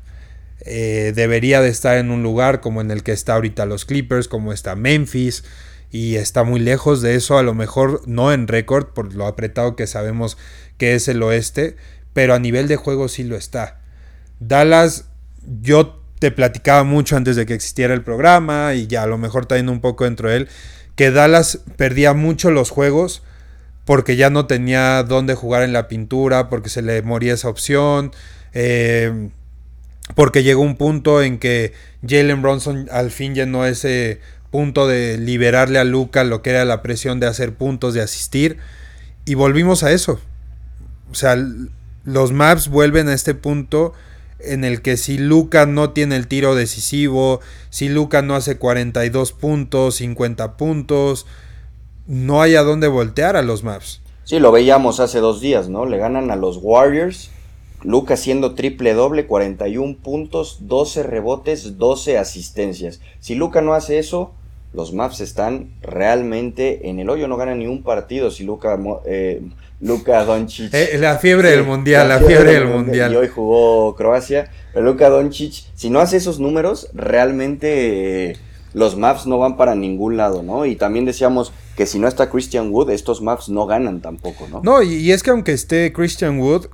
Eh, 0.61 1.13
debería 1.15 1.61
de 1.61 1.69
estar 1.69 1.97
en 1.97 2.09
un 2.09 2.23
lugar 2.23 2.61
como 2.61 2.81
en 2.81 2.89
el 2.89 3.03
que 3.03 3.11
está 3.11 3.35
ahorita 3.35 3.65
los 3.65 3.85
Clippers, 3.85 4.27
como 4.27 4.51
está 4.51 4.75
Memphis, 4.75 5.43
y 5.91 6.15
está 6.15 6.43
muy 6.43 6.59
lejos 6.59 7.01
de 7.01 7.15
eso, 7.15 7.37
a 7.37 7.43
lo 7.43 7.53
mejor 7.53 8.01
no 8.07 8.33
en 8.33 8.47
récord, 8.47 8.87
por 8.87 9.13
lo 9.13 9.27
apretado 9.27 9.75
que 9.75 9.87
sabemos 9.87 10.37
que 10.77 10.95
es 10.95 11.07
el 11.07 11.21
oeste, 11.23 11.77
pero 12.13 12.33
a 12.33 12.39
nivel 12.39 12.67
de 12.67 12.75
juego 12.75 13.07
sí 13.07 13.23
lo 13.23 13.35
está. 13.35 13.79
Dallas, 14.39 15.05
yo 15.61 16.01
te 16.19 16.31
platicaba 16.31 16.83
mucho 16.83 17.15
antes 17.15 17.35
de 17.35 17.45
que 17.45 17.53
existiera 17.53 17.93
el 17.93 18.03
programa, 18.03 18.73
y 18.73 18.87
ya 18.87 19.03
a 19.03 19.07
lo 19.07 19.17
mejor 19.17 19.43
está 19.43 19.55
un 19.55 19.81
poco 19.81 20.05
dentro 20.05 20.29
de 20.29 20.37
él, 20.37 20.49
que 20.95 21.11
Dallas 21.11 21.59
perdía 21.77 22.13
mucho 22.13 22.51
los 22.51 22.71
juegos 22.71 23.21
porque 23.85 24.15
ya 24.15 24.29
no 24.29 24.47
tenía 24.47 25.03
dónde 25.03 25.35
jugar 25.35 25.63
en 25.63 25.71
la 25.71 25.87
pintura, 25.87 26.49
porque 26.49 26.69
se 26.69 26.81
le 26.81 27.01
moría 27.03 27.35
esa 27.35 27.49
opción, 27.49 28.11
eh, 28.53 29.29
porque 30.15 30.43
llegó 30.43 30.61
un 30.61 30.75
punto 30.75 31.21
en 31.21 31.39
que 31.39 31.73
Jalen 32.07 32.41
Bronson 32.41 32.87
al 32.91 33.11
fin 33.11 33.35
llenó 33.35 33.65
ese 33.65 34.19
punto 34.51 34.87
de 34.87 35.17
liberarle 35.17 35.79
a 35.79 35.83
Luca 35.83 36.23
lo 36.23 36.41
que 36.41 36.51
era 36.51 36.65
la 36.65 36.81
presión 36.81 37.19
de 37.19 37.27
hacer 37.27 37.53
puntos, 37.53 37.93
de 37.93 38.01
asistir, 38.01 38.57
y 39.25 39.35
volvimos 39.35 39.83
a 39.83 39.91
eso. 39.91 40.19
O 41.11 41.15
sea, 41.15 41.37
los 42.03 42.31
maps 42.31 42.67
vuelven 42.67 43.07
a 43.07 43.13
este 43.13 43.33
punto 43.33 43.93
en 44.39 44.63
el 44.63 44.81
que 44.81 44.97
si 44.97 45.17
Luca 45.17 45.65
no 45.65 45.91
tiene 45.91 46.15
el 46.15 46.27
tiro 46.27 46.55
decisivo, 46.55 47.41
si 47.69 47.89
Luca 47.89 48.21
no 48.21 48.35
hace 48.35 48.57
42 48.57 49.31
puntos, 49.33 49.95
50 49.95 50.57
puntos, 50.57 51.25
no 52.07 52.41
hay 52.41 52.55
a 52.55 52.63
dónde 52.63 52.87
voltear 52.87 53.35
a 53.35 53.41
los 53.41 53.63
Maps. 53.63 54.01
Sí, 54.23 54.39
lo 54.39 54.51
veíamos 54.51 54.99
hace 54.99 55.19
dos 55.19 55.41
días, 55.41 55.69
¿no? 55.69 55.85
Le 55.85 55.97
ganan 55.97 56.31
a 56.31 56.35
los 56.35 56.59
Warriors. 56.61 57.29
Luca 57.83 58.15
haciendo 58.15 58.55
triple 58.55 58.93
doble, 58.93 59.27
41 59.27 59.97
puntos, 60.01 60.57
12 60.61 61.03
rebotes, 61.03 61.77
12 61.77 62.17
asistencias. 62.17 62.99
Si 63.19 63.35
Luca 63.35 63.61
no 63.61 63.75
hace 63.75 63.99
eso, 63.99 64.33
los 64.73 64.93
Maps 64.93 65.21
están 65.21 65.69
realmente 65.81 66.89
en 66.89 66.99
el 66.99 67.09
hoyo, 67.09 67.27
no 67.27 67.37
ganan 67.37 67.59
ni 67.59 67.67
un 67.67 67.83
partido 67.83 68.31
si 68.31 68.43
Luca, 68.43 68.79
eh, 69.05 69.41
Luca 69.79 70.25
Doncic. 70.25 70.73
Eh, 70.73 70.97
la 70.97 71.17
fiebre 71.19 71.51
del 71.51 71.63
mundial, 71.63 72.09
la, 72.09 72.19
fiebre, 72.19 72.53
del 72.53 72.67
mundial. 72.67 73.13
Y 73.13 73.15
hoy 73.15 73.27
jugó 73.27 73.95
Croacia, 73.95 74.51
pero 74.73 74.85
Luca 74.85 75.09
Doncic, 75.09 75.65
si 75.75 75.91
no 75.91 75.99
hace 75.99 76.17
esos 76.17 76.39
números, 76.39 76.89
realmente 76.93 78.37
los 78.73 78.97
maps 78.97 79.27
no 79.27 79.37
van 79.37 79.55
para 79.55 79.75
ningún 79.75 80.17
lado, 80.17 80.43
¿no? 80.43 80.65
Y 80.65 80.75
también 80.75 81.05
decíamos 81.05 81.53
que 81.75 81.85
si 81.85 81.99
no 81.99 82.07
está 82.07 82.29
Christian 82.29 82.71
Wood, 82.71 82.89
estos 82.89 83.21
maps 83.21 83.49
no 83.49 83.65
ganan 83.65 84.01
tampoco, 84.01 84.47
¿no? 84.47 84.61
No, 84.63 84.81
y, 84.81 85.11
es 85.11 85.23
que 85.23 85.31
aunque 85.31 85.53
esté 85.53 85.91
Christian 85.91 86.39
Wood, 86.39 86.67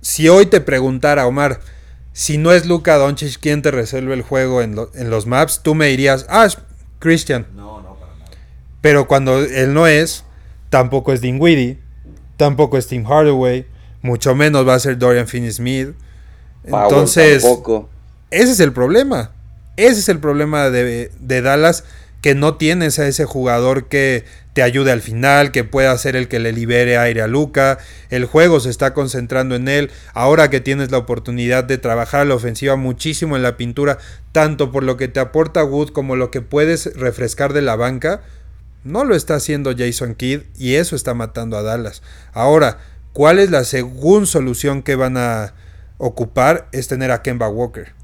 si 0.00 0.28
hoy 0.28 0.46
te 0.46 0.60
preguntara, 0.60 1.26
Omar, 1.26 1.60
si 2.12 2.38
no 2.38 2.52
es 2.52 2.66
Luka 2.66 2.96
Doncic 2.96 3.38
quien 3.38 3.62
te 3.62 3.70
resuelve 3.70 4.14
el 4.14 4.22
juego 4.22 4.62
en, 4.62 4.74
los 4.74 5.26
maps, 5.26 5.60
tú 5.62 5.74
me 5.74 5.86
dirías, 5.86 6.26
ah, 6.28 6.46
es 6.46 6.58
Christian. 6.98 7.46
No, 7.54 7.80
no, 7.80 7.94
para 7.94 8.12
nada. 8.14 8.30
Pero 8.80 9.06
cuando 9.06 9.40
él 9.40 9.74
no 9.74 9.86
es, 9.86 10.24
tampoco 10.70 11.12
es 11.12 11.20
Dinwiddie, 11.20 11.78
tampoco 12.36 12.78
es 12.78 12.86
Tim 12.86 13.04
Hardaway, 13.04 13.66
mucho 14.02 14.34
menos 14.34 14.66
va 14.66 14.74
a 14.74 14.78
ser 14.78 14.98
Dorian 14.98 15.26
Finney-Smith. 15.26 15.94
Entonces, 16.64 17.44
ese 18.30 18.52
es 18.52 18.60
el 18.60 18.72
problema. 18.72 19.32
Ese 19.76 20.00
es 20.00 20.08
el 20.08 20.18
problema 20.18 20.70
de, 20.70 21.10
Dallas, 21.20 21.84
que 22.26 22.34
no 22.34 22.56
tienes 22.56 22.98
a 22.98 23.06
ese 23.06 23.24
jugador 23.24 23.86
que 23.86 24.24
te 24.52 24.64
ayude 24.64 24.90
al 24.90 25.00
final, 25.00 25.52
que 25.52 25.62
pueda 25.62 25.96
ser 25.96 26.16
el 26.16 26.26
que 26.26 26.40
le 26.40 26.50
libere 26.50 26.98
aire 26.98 27.22
a 27.22 27.28
Luca. 27.28 27.78
El 28.10 28.24
juego 28.24 28.58
se 28.58 28.68
está 28.68 28.94
concentrando 28.94 29.54
en 29.54 29.68
él. 29.68 29.92
Ahora 30.12 30.50
que 30.50 30.60
tienes 30.60 30.90
la 30.90 30.98
oportunidad 30.98 31.62
de 31.62 31.78
trabajar 31.78 32.26
la 32.26 32.34
ofensiva 32.34 32.74
muchísimo 32.74 33.36
en 33.36 33.44
la 33.44 33.56
pintura, 33.56 33.98
tanto 34.32 34.72
por 34.72 34.82
lo 34.82 34.96
que 34.96 35.06
te 35.06 35.20
aporta 35.20 35.62
Wood 35.62 35.90
como 35.90 36.16
lo 36.16 36.32
que 36.32 36.40
puedes 36.42 36.96
refrescar 36.96 37.52
de 37.52 37.62
la 37.62 37.76
banca, 37.76 38.22
no 38.82 39.04
lo 39.04 39.14
está 39.14 39.36
haciendo 39.36 39.72
Jason 39.78 40.16
Kidd 40.16 40.40
y 40.58 40.74
eso 40.74 40.96
está 40.96 41.14
matando 41.14 41.56
a 41.56 41.62
Dallas. 41.62 42.02
Ahora, 42.32 42.78
¿cuál 43.12 43.38
es 43.38 43.52
la 43.52 43.62
segunda 43.62 44.26
solución 44.26 44.82
que 44.82 44.96
van 44.96 45.16
a 45.16 45.54
ocupar? 45.98 46.66
Es 46.72 46.88
tener 46.88 47.12
a 47.12 47.22
Kemba 47.22 47.48
Walker. 47.48 47.95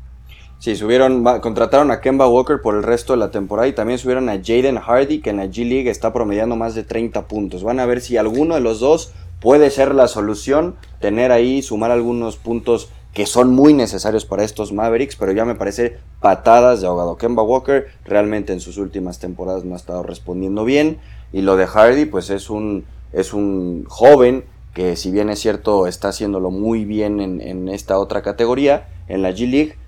Sí, 0.62 0.76
subieron, 0.76 1.24
contrataron 1.40 1.90
a 1.90 2.00
Kemba 2.00 2.28
Walker 2.28 2.60
por 2.62 2.76
el 2.76 2.84
resto 2.84 3.14
de 3.14 3.16
la 3.16 3.32
temporada 3.32 3.66
y 3.66 3.72
también 3.72 3.98
subieron 3.98 4.28
a 4.28 4.34
Jaden 4.34 4.78
Hardy, 4.78 5.20
que 5.20 5.30
en 5.30 5.38
la 5.38 5.46
G 5.46 5.68
League 5.68 5.90
está 5.90 6.12
promediando 6.12 6.54
más 6.54 6.76
de 6.76 6.84
30 6.84 7.26
puntos. 7.26 7.64
Van 7.64 7.80
a 7.80 7.86
ver 7.86 8.00
si 8.00 8.16
alguno 8.16 8.54
de 8.54 8.60
los 8.60 8.78
dos 8.78 9.12
puede 9.40 9.70
ser 9.70 9.92
la 9.92 10.06
solución, 10.06 10.76
tener 11.00 11.32
ahí, 11.32 11.62
sumar 11.62 11.90
algunos 11.90 12.36
puntos 12.36 12.90
que 13.12 13.26
son 13.26 13.50
muy 13.50 13.74
necesarios 13.74 14.24
para 14.24 14.44
estos 14.44 14.72
Mavericks, 14.72 15.16
pero 15.16 15.32
ya 15.32 15.44
me 15.44 15.56
parece 15.56 15.98
patadas 16.20 16.80
de 16.80 16.86
ahogado. 16.86 17.16
Kemba 17.16 17.42
Walker 17.42 17.88
realmente 18.04 18.52
en 18.52 18.60
sus 18.60 18.78
últimas 18.78 19.18
temporadas 19.18 19.64
no 19.64 19.74
ha 19.74 19.78
estado 19.78 20.04
respondiendo 20.04 20.64
bien 20.64 20.98
y 21.32 21.40
lo 21.40 21.56
de 21.56 21.66
Hardy 21.66 22.04
pues 22.04 22.30
es 22.30 22.50
un, 22.50 22.84
es 23.12 23.34
un 23.34 23.84
joven 23.88 24.44
que 24.74 24.94
si 24.94 25.10
bien 25.10 25.28
es 25.28 25.40
cierto 25.40 25.88
está 25.88 26.10
haciéndolo 26.10 26.52
muy 26.52 26.84
bien 26.84 27.20
en, 27.20 27.40
en 27.40 27.68
esta 27.68 27.98
otra 27.98 28.22
categoría, 28.22 28.86
en 29.08 29.22
la 29.22 29.32
G 29.32 29.50
League, 29.50 29.81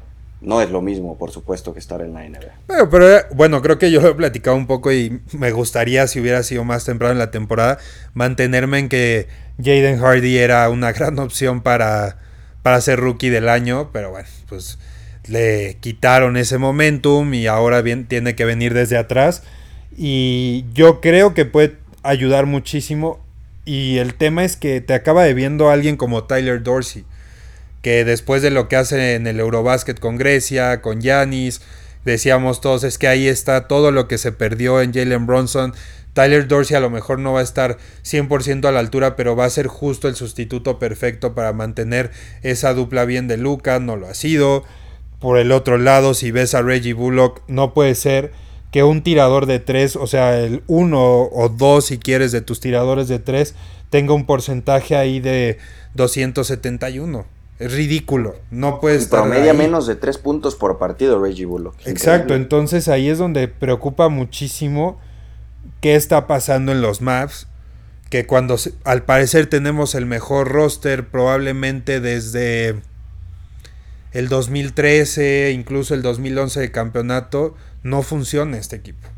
no 0.45 0.61
es 0.61 0.71
lo 0.71 0.83
mismo, 0.83 1.17
por 1.17 1.31
supuesto, 1.31 1.73
que 1.73 1.81
estar 1.81 2.01
en 2.03 2.13
la 2.13 2.29
NBA. 2.29 2.89
pero, 2.91 3.17
eh, 3.17 3.23
bueno, 3.35 3.63
creo 3.63 3.79
que 3.79 3.91
yo 3.91 4.01
lo 4.01 4.09
he 4.11 4.15
platicado 4.15 4.57
un 4.57 4.67
poco 4.67 4.93
y 4.93 5.21
me 5.33 5.51
gustaría, 5.53 6.07
si 6.07 6.21
hubiera 6.21 6.43
sido 6.43 6.65
más 6.65 6.85
temprano 6.85 7.13
en 7.13 7.19
la 7.19 7.31
temporada, 7.31 7.79
mantenerme 8.13 8.79
en 8.79 8.89
que 8.89 9.27
Jaden 9.59 9.99
Hardy 9.99 10.37
era 10.37 10.69
una 10.69 10.93
gran 10.93 11.19
opción 11.19 11.63
para, 11.63 12.19
para 12.63 12.81
ser 12.81 13.01
rookie 13.01 13.31
del 13.31 13.49
año, 13.49 13.91
pero 13.93 14.11
bueno, 14.11 14.29
pues 14.49 14.79
le 15.27 15.79
quitaron 15.81 16.37
ese 16.37 16.59
momentum 16.59 17.33
y 17.33 17.47
ahora 17.47 17.81
bien, 17.81 18.07
tiene 18.07 18.35
que 18.35 18.45
venir 18.45 18.75
desde 18.75 18.99
atrás. 18.99 19.43
Y 19.97 20.67
yo 20.75 21.01
creo 21.01 21.35
que 21.35 21.47
puede 21.47 21.79
ayudar 22.03 22.47
muchísimo. 22.47 23.21
Y 23.65 23.97
el 23.97 24.15
tema 24.15 24.45
es 24.45 24.57
que 24.57 24.83
te 24.83 24.93
acaba 24.93 25.25
debiendo 25.25 25.71
alguien 25.71 25.97
como 25.97 26.25
Tyler 26.25 26.63
Dorsey 26.63 27.07
que 27.85 28.07
después 28.07 28.41
de 28.41 28.51
lo 28.51 28.67
que 28.67 28.77
hace 28.77 29.15
en 29.15 29.27
el 29.27 29.39
Eurobasket 29.39 30.01
con 30.01 30.17
Grecia, 30.17 30.81
con 30.81 31.03
Yanis, 31.03 31.61
decíamos 32.07 32.63
todos, 32.63 32.83
es 32.83 32.97
que 32.97 33.09
ahí 33.09 33.29
está 33.29 33.69
todo 33.69 33.91
lo 33.91 34.09
que 34.09 34.17
se 34.17 34.33
perdió 34.33 34.81
en 34.81 34.95
Jalen 34.95 35.27
Bronson. 35.27 35.75
Tyler 36.15 36.49
Dorsey 36.49 36.79
a 36.79 36.81
lo 36.81 36.89
mejor 36.89 37.19
no 37.19 37.35
va 37.35 37.41
a 37.41 37.43
estar 37.43 37.77
100% 38.03 38.67
a 38.67 38.73
la 38.73 38.81
altura, 38.81 39.17
pero 39.17 39.37
va 39.37 39.45
a 39.45 39.51
ser 39.51 39.67
justo 39.67 40.09
el 40.09 40.17
sustituto 40.17 40.79
perfecto 40.79 41.35
para 41.35 41.53
mantener 41.53 42.11
esa 42.43 42.73
dupla 42.73 43.05
bien 43.05 43.29
de 43.29 43.37
Luca, 43.37 43.79
no 43.81 43.97
lo 43.97 44.07
ha 44.07 44.15
sido. 44.15 44.65
Por 45.21 45.37
el 45.37 45.53
otro 45.53 45.77
lado, 45.77 46.15
si 46.15 46.31
ves 46.31 46.55
a 46.55 46.63
Reggie 46.63 46.95
Bullock, 46.95 47.43
no 47.49 47.75
puede 47.75 47.95
ser 47.97 48.33
que 48.73 48.83
un 48.83 49.03
tirador 49.03 49.45
de 49.45 49.59
tres, 49.59 49.97
o 49.97 50.07
sea, 50.07 50.41
el 50.41 50.63
uno 50.69 51.25
o 51.25 51.51
dos 51.51 51.85
si 51.85 51.99
quieres 51.99 52.33
de 52.33 52.41
tus 52.41 52.61
tiradores 52.61 53.09
de 53.09 53.19
tres, 53.19 53.55
tenga 53.91 54.15
un 54.15 54.25
porcentaje 54.25 54.97
ahí 54.97 55.21
de 55.21 55.59
271. 55.93 57.34
Es 57.59 57.73
ridículo. 57.73 58.37
No 58.51 58.81
puede 58.81 58.97
estar. 58.97 59.21
Promedia 59.21 59.55
menos 59.55 59.87
de 59.87 59.95
tres 59.95 60.19
puntos 60.19 60.57
por 60.57 60.79
partido, 60.79 61.23
Reggie 61.23 61.47
Bullock. 61.47 61.75
Exacto. 61.87 62.35
Entonces 62.35 62.89
ahí 62.89 63.09
es 63.09 63.19
donde 63.19 63.47
preocupa 63.49 64.09
muchísimo 64.09 64.99
qué 65.81 65.95
está 65.95 66.27
pasando 66.27 66.73
en 66.73 66.83
los 66.83 67.01
maps. 67.01 67.47
Que 68.11 68.27
cuando 68.27 68.57
al 68.85 69.05
parecer 69.05 69.47
tenemos 69.47 69.95
el 69.95 70.07
mejor 70.07 70.49
roster, 70.49 71.09
probablemente 71.09 72.01
desde 72.01 72.77
el 74.13 74.29
2013, 74.29 75.51
incluso 75.53 75.95
el 75.95 76.03
2011 76.03 76.61
de 76.61 76.71
campeonato, 76.71 77.57
no 77.83 78.03
funciona 78.03 78.57
este 78.57 78.77
equipo. 78.77 79.09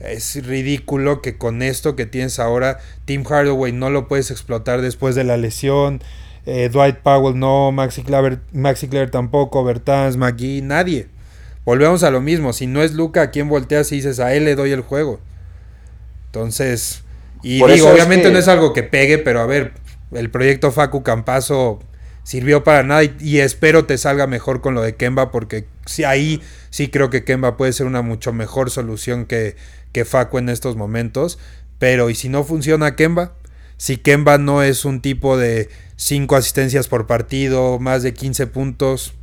Es 0.00 0.44
ridículo 0.46 1.22
que 1.22 1.36
con 1.36 1.62
esto 1.62 1.96
que 1.96 2.06
tienes 2.06 2.38
ahora, 2.38 2.78
Tim 3.04 3.24
Hardaway 3.24 3.72
no 3.72 3.90
lo 3.90 4.08
puedes 4.08 4.30
explotar 4.30 4.80
después 4.80 5.14
de 5.14 5.24
la 5.24 5.36
lesión. 5.36 6.02
Eh, 6.46 6.68
Dwight 6.70 6.98
Powell 6.98 7.38
no, 7.38 7.72
Maxi 7.72 8.02
Claver, 8.02 8.40
Maxi 8.52 8.88
Claver 8.88 9.10
tampoco, 9.10 9.64
Bertans, 9.64 10.16
McGee, 10.16 10.62
nadie. 10.62 11.08
Volvemos 11.64 12.02
a 12.02 12.10
lo 12.10 12.20
mismo, 12.20 12.52
si 12.52 12.66
no 12.66 12.82
es 12.82 12.92
Luca, 12.92 13.22
¿a 13.22 13.30
quién 13.30 13.48
volteas 13.48 13.90
y 13.92 13.96
dices 13.96 14.20
a 14.20 14.34
él 14.34 14.44
le 14.44 14.54
doy 14.54 14.72
el 14.72 14.82
juego? 14.82 15.20
Entonces, 16.26 17.02
y 17.42 17.64
digo, 17.66 17.88
obviamente 17.88 18.30
no 18.30 18.38
es 18.38 18.48
algo 18.48 18.72
que 18.72 18.82
pegue, 18.82 19.18
pero 19.18 19.40
a 19.40 19.46
ver, 19.46 19.72
el 20.12 20.30
proyecto 20.30 20.72
Facu 20.72 21.02
Campazo 21.02 21.80
sirvió 22.22 22.64
para 22.64 22.82
nada 22.82 23.04
y, 23.04 23.38
espero 23.38 23.84
te 23.84 23.98
salga 23.98 24.26
mejor 24.26 24.60
con 24.60 24.74
lo 24.74 24.82
de 24.82 24.96
Kemba 24.96 25.30
porque 25.30 25.66
si 25.86 26.04
ahí 26.04 26.42
sí 26.70 26.88
creo 26.88 27.10
que 27.10 27.22
Kemba 27.22 27.56
puede 27.56 27.72
ser 27.72 27.86
una 27.86 28.02
mucho 28.02 28.32
mejor 28.32 28.70
solución 28.70 29.26
que, 29.26 29.56
que 29.92 30.04
Facu 30.04 30.38
en 30.38 30.48
estos 30.48 30.76
momentos, 30.76 31.38
pero 31.78 32.10
y 32.10 32.14
si 32.14 32.28
no 32.28 32.44
funciona 32.44 32.96
Kemba, 32.96 33.32
si 33.76 33.98
Kemba 33.98 34.38
no 34.38 34.62
es 34.62 34.84
un 34.84 35.00
tipo 35.00 35.36
de 35.36 35.68
5 35.96 36.34
asistencias 36.36 36.88
por 36.88 37.06
partido, 37.06 37.78
más 37.78 38.02
de 38.02 38.14
15 38.14 38.46
puntos, 38.48 39.14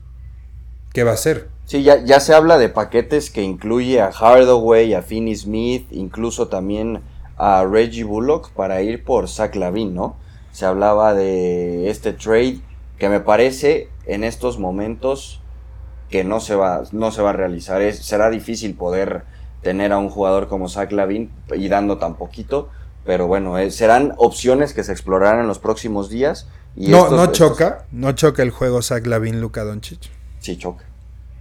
¿qué 0.93 1.03
va 1.03 1.11
a 1.11 1.15
hacer? 1.15 1.49
Sí, 1.65 1.83
ya, 1.83 2.03
ya 2.03 2.19
se 2.19 2.33
habla 2.33 2.57
de 2.57 2.69
paquetes 2.69 3.29
que 3.29 3.43
incluye 3.43 4.01
a 4.01 4.11
Hardaway, 4.11 4.93
a 4.93 5.01
Finney 5.01 5.35
Smith, 5.35 5.87
incluso 5.91 6.47
también 6.47 7.01
a 7.37 7.65
Reggie 7.65 8.03
Bullock 8.03 8.51
para 8.51 8.81
ir 8.81 9.03
por 9.03 9.27
Zach 9.27 9.55
Lavin, 9.55 9.93
¿no? 9.93 10.15
Se 10.51 10.65
hablaba 10.65 11.13
de 11.13 11.89
este 11.89 12.13
trade 12.13 12.59
que 12.97 13.09
me 13.09 13.19
parece 13.19 13.89
en 14.05 14.23
estos 14.23 14.59
momentos 14.59 15.41
que 16.09 16.23
no 16.23 16.39
se 16.39 16.55
va, 16.55 16.83
no 16.91 17.11
se 17.11 17.21
va 17.21 17.29
a 17.29 17.33
realizar. 17.33 17.81
Será 17.93 18.29
difícil 18.29 18.75
poder 18.75 19.23
tener 19.61 19.93
a 19.93 19.97
un 19.97 20.09
jugador 20.09 20.47
como 20.49 20.67
Zach 20.67 20.91
Lavin 20.91 21.31
y 21.55 21.69
dando 21.69 21.97
tan 21.97 22.15
poquito 22.15 22.69
pero 23.05 23.27
bueno, 23.27 23.57
eh, 23.57 23.71
serán 23.71 24.13
opciones 24.17 24.73
que 24.73 24.83
se 24.83 24.91
explorarán 24.91 25.41
en 25.41 25.47
los 25.47 25.59
próximos 25.59 26.09
días. 26.09 26.47
Y 26.75 26.89
no, 26.89 27.09
no 27.09 27.31
choca, 27.31 27.85
no 27.91 28.13
choca 28.13 28.43
el 28.43 28.51
juego 28.51 28.81
Zach 28.81 29.05
Lavin, 29.05 29.41
Luka 29.41 29.63
Doncic. 29.63 30.09
Sí 30.39 30.57
choca. 30.57 30.85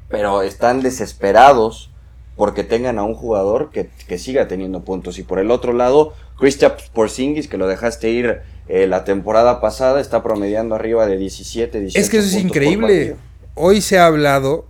Pero 0.08 0.42
están 0.42 0.82
desesperados 0.82 1.90
porque 2.36 2.64
tengan 2.64 2.98
a 2.98 3.04
un 3.04 3.14
jugador 3.14 3.70
que, 3.70 3.90
siga 4.18 4.48
teniendo 4.48 4.82
puntos. 4.82 5.18
Y 5.18 5.22
por 5.22 5.38
el 5.38 5.50
otro 5.50 5.72
lado, 5.72 6.14
Christian 6.38 6.72
Porzingis, 6.92 7.48
que 7.48 7.58
lo 7.58 7.68
dejaste 7.68 8.10
ir 8.10 8.40
eh, 8.68 8.86
la 8.86 9.04
temporada 9.04 9.60
pasada, 9.60 10.00
está 10.00 10.22
promediando 10.22 10.74
arriba 10.74 11.06
de 11.06 11.16
17, 11.16 11.80
18 11.80 11.98
Es 11.98 12.10
que 12.10 12.18
eso 12.18 12.26
es 12.26 12.42
increíble. 12.42 13.16
Hoy 13.54 13.80
se 13.80 13.98
ha 13.98 14.06
hablado 14.06 14.66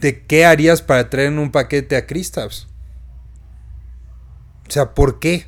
de 0.00 0.24
qué 0.24 0.44
harías 0.44 0.82
para 0.82 1.10
traer 1.10 1.28
en 1.28 1.38
un 1.38 1.50
paquete 1.50 1.96
a 1.96 2.06
Kristaps. 2.06 2.68
O 4.68 4.70
sea, 4.70 4.94
¿por 4.94 5.18
qué? 5.18 5.46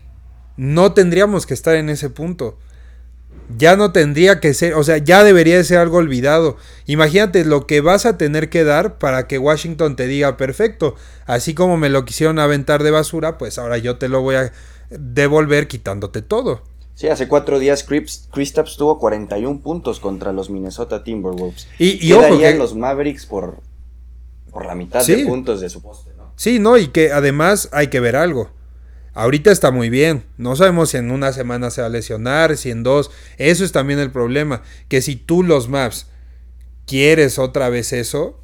no 0.59 0.93
tendríamos 0.93 1.47
que 1.47 1.55
estar 1.55 1.77
en 1.77 1.89
ese 1.89 2.11
punto. 2.11 2.59
Ya 3.57 3.77
no 3.77 3.93
tendría 3.93 4.41
que 4.41 4.53
ser, 4.53 4.75
o 4.75 4.85
sea, 4.85 4.99
ya 4.99 5.25
debería 5.25 5.57
de 5.57 5.65
ser 5.65 5.79
algo 5.79 5.97
olvidado. 5.97 6.57
Imagínate 6.87 7.45
lo 7.45 7.67
que 7.67 7.81
vas 7.81 8.05
a 8.05 8.19
tener 8.19 8.51
que 8.51 8.65
dar 8.65 8.99
para 8.99 9.27
que 9.27 9.39
Washington 9.39 9.97
te 9.97 10.07
diga, 10.07 10.37
perfecto, 10.37 10.97
así 11.27 11.55
como 11.55 11.77
me 11.77 11.89
lo 11.89 12.05
quisieron 12.05 12.39
aventar 12.39 12.83
de 12.83 12.91
basura, 12.91 13.39
pues 13.39 13.59
ahora 13.59 13.79
yo 13.79 13.97
te 13.97 14.09
lo 14.09 14.21
voy 14.21 14.37
a 14.37 14.53
devolver 14.91 15.67
quitándote 15.67 16.21
todo. 16.21 16.63
Sí, 16.95 17.07
hace 17.07 17.29
cuatro 17.29 17.61
días 17.61 17.85
Kristaps 17.85 18.77
tuvo 18.77 18.99
41 18.99 19.61
puntos 19.61 20.01
contra 20.01 20.33
los 20.33 20.51
Minnesota 20.51 21.05
Timberwolves. 21.05 21.69
Y, 21.79 22.05
y 22.05 22.13
ojo 22.13 22.39
que 22.39 22.55
los 22.55 22.75
Mavericks 22.75 23.25
por, 23.25 23.61
por 24.51 24.67
la 24.67 24.75
mitad 24.75 25.07
de 25.07 25.25
puntos 25.25 25.61
de 25.61 25.71
su 25.71 25.81
poste, 25.81 26.11
¿no? 26.17 26.33
Sí, 26.35 26.59
no, 26.59 26.77
y 26.77 26.89
que 26.89 27.13
además 27.13 27.69
hay 27.71 27.87
que 27.87 28.01
ver 28.01 28.17
algo. 28.17 28.51
Ahorita 29.19 29.51
está 29.51 29.73
muy 29.73 29.91
bien. 29.91 30.23
No 30.37 30.55
sabemos 30.55 30.91
si 30.91 30.97
en 30.97 31.11
una 31.11 31.33
semana 31.33 31.73
se 31.73 31.81
va 31.81 31.89
a 31.89 31.91
lesionar, 31.91 32.57
si 32.57 32.71
en 32.71 32.85
dos. 32.85 33.11
Eso 33.37 33.65
es 33.65 33.73
también 33.73 33.99
el 33.99 34.13
problema. 34.13 34.63
Que 34.87 35.03
si 35.03 35.17
tú 35.17 35.43
los 35.43 35.69
maps 35.69 36.07
quieres 36.87 37.41
otra 37.41 37.69
vez 37.69 37.93
eso, 37.93 38.39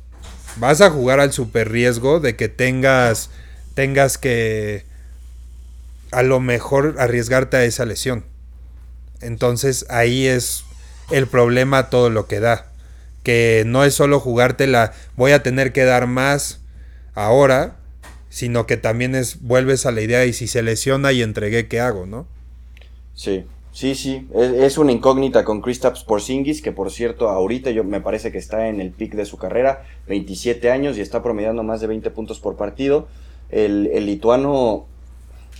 vas 0.57 0.81
a 0.81 0.91
jugar 0.91 1.21
al 1.21 1.33
super 1.33 1.71
riesgo 1.71 2.19
de 2.19 2.35
que 2.35 2.49
tengas, 2.49 3.31
tengas 3.75 4.19
que 4.19 4.85
a 6.11 6.25
lo 6.25 6.41
mejor 6.41 6.97
arriesgarte 6.99 7.57
a 7.57 7.65
esa 7.65 7.85
lesión. 7.85 8.25
Entonces 9.21 9.87
ahí 9.91 10.27
es 10.27 10.65
el 11.13 11.29
problema 11.29 11.89
todo 11.89 12.11
lo 12.11 12.27
que 12.27 12.41
da. 12.41 12.67
Que 13.23 13.63
no 13.65 13.85
es 13.85 13.95
solo 13.95 14.19
jugártela, 14.19 14.93
voy 15.15 15.31
a 15.31 15.45
tener 15.45 15.73
que 15.73 15.85
dar 15.85 16.09
más 16.09 16.59
ahora, 17.15 17.77
sino 18.35 18.67
que 18.67 18.77
también 18.77 19.15
es 19.15 19.43
vuelves 19.43 19.87
a 19.87 19.93
la 19.93 20.01
idea 20.01 20.27
y 20.27 20.33
si 20.33 20.49
se 20.49 20.61
lesiona 20.61 21.13
y 21.13 21.23
entregué, 21.23 21.69
¿qué 21.69 21.79
hago, 21.79 22.05
no? 22.05 22.27
Sí, 23.15 23.45
sí, 23.71 23.95
sí, 23.95 24.27
es, 24.35 24.77
una 24.77 24.91
incógnita 24.91 25.45
con 25.45 25.61
Kristaps 25.61 26.03
Porzingis, 26.03 26.61
que 26.61 26.73
por 26.73 26.91
cierto, 26.91 27.29
ahorita 27.29 27.71
yo 27.71 27.85
me 27.85 28.01
parece 28.01 28.33
que 28.33 28.39
está 28.39 28.67
en 28.67 28.81
el 28.81 28.91
pic 28.91 29.15
de 29.15 29.25
su 29.25 29.37
carrera, 29.37 29.85
27 30.09 30.69
años 30.73 30.99
y 30.99 31.01
está 31.01 31.23
promediando 31.23 31.63
más 31.63 31.81
de 31.81 31.87
20 31.87 32.11
puntos 32.11 32.41
por 32.41 32.57
partido. 32.57 33.07
El, 33.51 33.89
el 33.95 34.07
lituano 34.07 34.87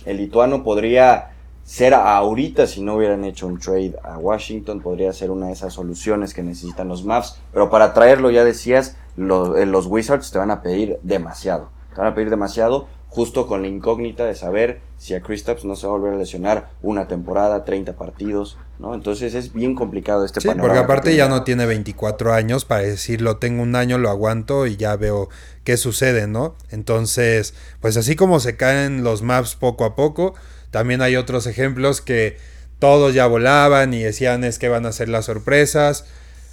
el 0.03 0.17
lituano 0.17 0.61
podría 0.61 1.31
ser 1.63 1.93
ahorita 1.93 2.67
si 2.67 2.81
no 2.81 2.97
hubieran 2.97 3.23
hecho 3.23 3.47
un 3.47 3.57
trade 3.57 3.95
a 4.03 4.17
Washington, 4.17 4.81
podría 4.81 5.13
ser 5.13 5.31
una 5.31 5.47
de 5.47 5.53
esas 5.53 5.71
soluciones 5.71 6.33
que 6.33 6.43
necesitan 6.43 6.89
los 6.89 7.05
Mavs, 7.05 7.39
pero 7.53 7.69
para 7.69 7.93
traerlo 7.93 8.31
ya 8.31 8.43
decías, 8.43 8.97
los, 9.15 9.57
los 9.65 9.85
Wizards 9.85 10.29
te 10.29 10.39
van 10.39 10.51
a 10.51 10.61
pedir 10.61 10.99
demasiado 11.03 11.73
van 11.95 12.07
a 12.07 12.15
pedir 12.15 12.29
demasiado. 12.29 12.87
justo 13.07 13.47
con 13.47 13.61
la 13.61 13.69
incógnita 13.69 14.25
de 14.25 14.35
saber 14.35 14.81
si 14.97 15.13
a 15.13 15.21
Kristaps 15.21 15.63
no 15.63 15.77
se 15.77 15.87
va 15.87 15.93
a 15.93 15.97
volver 15.97 16.15
a 16.15 16.17
lesionar 16.17 16.71
una 16.81 17.07
temporada, 17.07 17.63
30 17.63 17.93
partidos, 17.93 18.57
¿no? 18.77 18.93
Entonces 18.93 19.33
es 19.35 19.53
bien 19.53 19.73
complicado 19.73 20.25
este 20.25 20.41
sí, 20.41 20.49
Porque 20.59 20.79
aparte 20.79 21.15
ya 21.15 21.29
no 21.29 21.43
tiene 21.43 21.65
24 21.65 22.33
años 22.33 22.65
para 22.65 22.81
decirlo, 22.81 23.37
tengo 23.37 23.63
un 23.63 23.77
año, 23.77 23.97
lo 23.97 24.09
aguanto 24.09 24.67
y 24.67 24.75
ya 24.75 24.97
veo 24.97 25.29
qué 25.63 25.77
sucede, 25.77 26.27
¿no? 26.27 26.55
Entonces, 26.71 27.53
pues 27.79 27.95
así 27.95 28.17
como 28.17 28.41
se 28.41 28.57
caen 28.57 29.05
los 29.05 29.21
maps 29.21 29.55
poco 29.55 29.85
a 29.85 29.95
poco, 29.95 30.33
también 30.71 31.01
hay 31.01 31.15
otros 31.15 31.47
ejemplos 31.47 32.01
que 32.01 32.37
todos 32.79 33.13
ya 33.13 33.27
volaban 33.27 33.93
y 33.93 34.03
decían 34.03 34.43
es 34.43 34.59
que 34.59 34.67
van 34.67 34.85
a 34.85 34.91
ser 34.91 35.07
las 35.07 35.25
sorpresas. 35.25 36.03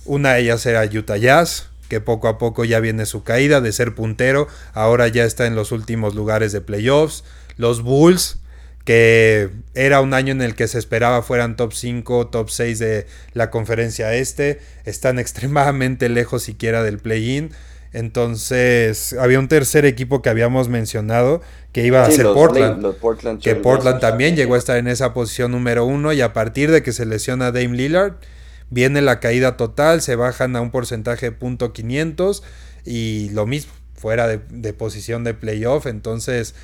Una 0.05 0.35
de 0.35 0.43
ellas 0.43 0.65
era 0.67 0.85
Utah 0.85 1.17
Jazz, 1.17 1.72
que 1.93 2.01
poco 2.01 2.27
a 2.29 2.39
poco 2.39 2.65
ya 2.65 2.81
viene 2.81 3.05
su 3.05 3.23
caída 3.23 3.61
de 3.61 3.71
ser 3.71 3.95
puntero, 3.95 4.49
ahora 4.73 5.09
ya 5.09 5.27
está 5.27 5.47
en 5.47 5.55
los 5.55 5.73
últimos 5.73 6.15
lugares 6.15 6.51
de 6.51 6.63
playoffs. 6.63 7.23
Los 7.59 7.83
Bulls, 7.83 8.39
que 8.87 9.51
era 9.75 10.01
un 10.01 10.15
año 10.15 10.33
en 10.33 10.41
el 10.41 10.55
que 10.55 10.69
se 10.69 10.79
esperaba 10.79 11.21
fueran 11.21 11.55
top 11.55 11.75
5, 11.75 12.29
top 12.29 12.49
6 12.49 12.79
de 12.79 13.07
la 13.35 13.51
conferencia 13.51 14.15
este, 14.15 14.59
están 14.87 15.19
extremadamente 15.19 16.09
lejos 16.09 16.43
siquiera 16.43 16.83
del 16.83 16.97
play-in. 16.97 17.51
Entonces, 17.93 19.13
había 19.21 19.39
un 19.39 19.49
tercer 19.49 19.85
equipo 19.85 20.23
que 20.23 20.31
habíamos 20.31 20.71
mencionado 20.71 21.43
que 21.73 21.85
iba 21.85 22.03
a 22.07 22.11
ser 22.11 22.25
Portland. 22.25 23.39
que 23.43 23.55
Portland 23.55 24.01
también 24.01 24.35
llegó 24.35 24.55
a 24.55 24.59
estar 24.59 24.79
en 24.79 24.89
esa 24.89 25.13
posición 25.13 25.53
número 25.53 25.85
uno 25.85 26.15
y 26.15 26.23
a 26.23 26.33
partir 26.33 26.71
de 26.71 26.83
que 26.83 26.93
se 26.93 27.05
lesiona 27.05 27.53
Dame 27.53 27.77
Lillard, 27.77 28.15
viene 28.73 29.03
la 29.03 29.21
caída 29.21 29.57
total, 29.59 30.01
se 30.01 30.17
bajan 30.17 30.57
a 30.57 30.63
un 30.63 30.71
porcentaje 30.71 31.27
de 31.27 31.33
punto 31.33 31.75
500 31.75 32.43
y 32.87 33.29
lo 33.31 33.47
mismo, 33.47 33.73
fuera 33.95 34.27
de, 34.27 34.73
posición 34.73 35.25
de 35.25 35.35
playoff, 35.35 35.87
entonces 35.87 36.55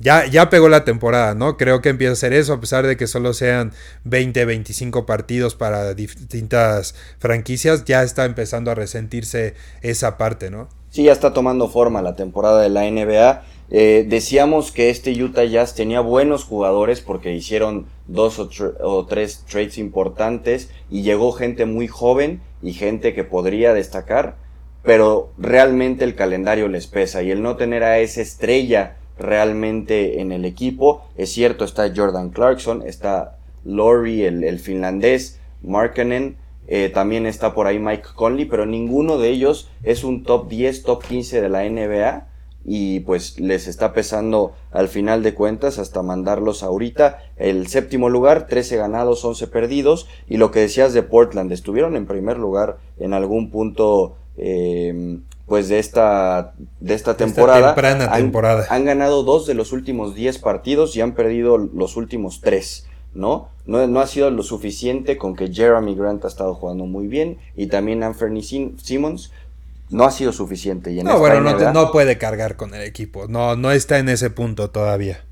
ya, 0.00 0.24
ya 0.26 0.48
pegó 0.48 0.70
la 0.70 0.84
temporada, 0.84 1.34
¿no? 1.34 1.58
Creo 1.58 1.82
que 1.82 1.90
empieza 1.90 2.14
a 2.14 2.16
ser 2.16 2.32
eso, 2.32 2.54
a 2.54 2.60
pesar 2.60 2.86
de 2.86 2.96
que 2.96 3.06
solo 3.06 3.34
sean 3.34 3.72
20, 4.04 4.42
25 4.46 5.04
partidos 5.04 5.54
para 5.54 5.92
distintas 5.92 6.94
franquicias, 7.18 7.84
ya 7.84 8.02
está 8.02 8.24
empezando 8.24 8.70
a 8.70 8.74
resentirse 8.74 9.54
esa 9.82 10.16
parte, 10.16 10.50
¿no? 10.50 10.68
Sí, 10.90 11.02
ya 11.02 11.12
está 11.12 11.34
tomando 11.34 11.68
forma 11.68 12.00
la 12.00 12.16
temporada 12.16 12.62
de 12.62 12.70
la 12.70 12.90
NBA 12.90 13.42
eh, 13.70 14.06
decíamos 14.08 14.72
que 14.72 14.88
este 14.88 15.12
Utah 15.22 15.44
Jazz 15.44 15.74
tenía 15.74 16.00
buenos 16.00 16.44
jugadores 16.44 17.02
porque 17.02 17.34
hicieron 17.34 17.86
dos 18.06 18.38
o, 18.38 19.06
tres 19.06 19.44
trades 19.46 19.76
importantes 19.76 20.70
y 20.90 21.02
llegó 21.02 21.32
gente 21.32 21.66
muy 21.66 21.86
joven 21.86 22.40
y 22.62 22.72
gente 22.72 23.12
que 23.12 23.24
podría 23.24 23.74
destacar, 23.74 24.36
pero 24.82 25.30
realmente 25.36 26.04
el 26.04 26.14
calendario 26.14 26.68
les 26.68 26.86
pesa 26.86 27.22
y 27.22 27.30
el 27.30 27.42
no 27.42 27.56
tener 27.56 27.84
a 27.84 27.98
esa 27.98 28.22
estrella 28.22 28.96
realmente 29.18 30.20
en 30.20 30.32
el 30.32 30.46
equipo, 30.46 31.04
es 31.16 31.30
cierto, 31.30 31.64
está 31.64 31.92
Jordan 31.94 32.30
Clarkson, 32.30 32.82
está 32.86 33.36
Laurie, 33.64 34.26
el, 34.28 34.58
finlandés, 34.60 35.40
Markkanen, 35.62 36.36
eh, 36.68 36.88
también 36.88 37.26
está 37.26 37.52
por 37.52 37.66
ahí 37.66 37.78
Mike 37.78 38.08
Conley, 38.14 38.46
pero 38.46 38.64
ninguno 38.64 39.18
de 39.18 39.28
ellos 39.28 39.70
es 39.82 40.04
un 40.04 40.22
top 40.22 40.48
10, 40.48 40.84
top 40.84 41.04
15 41.04 41.42
de 41.42 41.48
la 41.50 41.68
NBA 41.68 42.28
y 42.64 43.00
pues 43.00 43.40
les 43.40 43.66
está 43.66 43.92
pesando 43.92 44.52
al 44.70 44.88
final 44.88 45.22
de 45.22 45.34
cuentas 45.34 45.78
hasta 45.78 46.02
mandarlos 46.02 46.62
ahorita. 46.62 47.18
El 47.36 47.66
séptimo 47.68 48.10
lugar, 48.10 48.46
13 48.46 48.76
ganados, 48.76 49.24
11 49.24 49.46
perdidos. 49.46 50.06
Y 50.28 50.36
lo 50.36 50.50
que 50.50 50.60
decías 50.60 50.92
de 50.92 51.02
Portland, 51.02 51.50
estuvieron 51.52 51.96
en 51.96 52.06
primer 52.06 52.38
lugar 52.38 52.78
en 52.98 53.14
algún 53.14 53.50
punto 53.50 54.16
eh, 54.36 55.18
pues 55.46 55.68
de 55.68 55.78
esta, 55.78 56.52
de 56.80 56.94
esta 56.94 57.16
temporada. 57.16 57.74
han, 57.74 58.22
temporada. 58.22 58.66
Han 58.68 58.84
ganado 58.84 59.22
dos 59.22 59.46
de 59.46 59.54
los 59.54 59.72
últimos 59.72 60.14
10 60.14 60.38
partidos 60.38 60.94
y 60.94 61.00
han 61.00 61.14
perdido 61.14 61.56
los 61.56 61.96
últimos 61.96 62.40
tres. 62.42 62.86
¿no? 63.14 63.48
¿no? 63.66 63.86
No 63.86 64.00
ha 64.00 64.06
sido 64.06 64.30
lo 64.30 64.42
suficiente 64.42 65.16
con 65.16 65.34
que 65.34 65.52
Jeremy 65.52 65.94
Grant 65.94 66.24
ha 66.24 66.28
estado 66.28 66.54
jugando 66.54 66.84
muy 66.86 67.06
bien 67.08 67.38
y 67.56 67.66
también 67.66 68.02
Anthony 68.02 68.42
Simmons, 68.42 69.32
no 69.90 70.04
ha 70.04 70.10
sido 70.10 70.32
suficiente. 70.32 70.92
Y 70.92 71.00
en 71.00 71.06
no, 71.06 71.18
bueno, 71.18 71.40
no, 71.72 71.92
puede 71.92 72.18
cargar 72.18 72.56
con 72.56 72.74
el 72.74 72.82
equipo. 72.82 73.26
No, 73.28 73.56
no 73.56 73.70
está 73.70 73.98
en 73.98 74.08
ese 74.08 74.30
punto 74.30 74.70
todavía. 74.70 75.24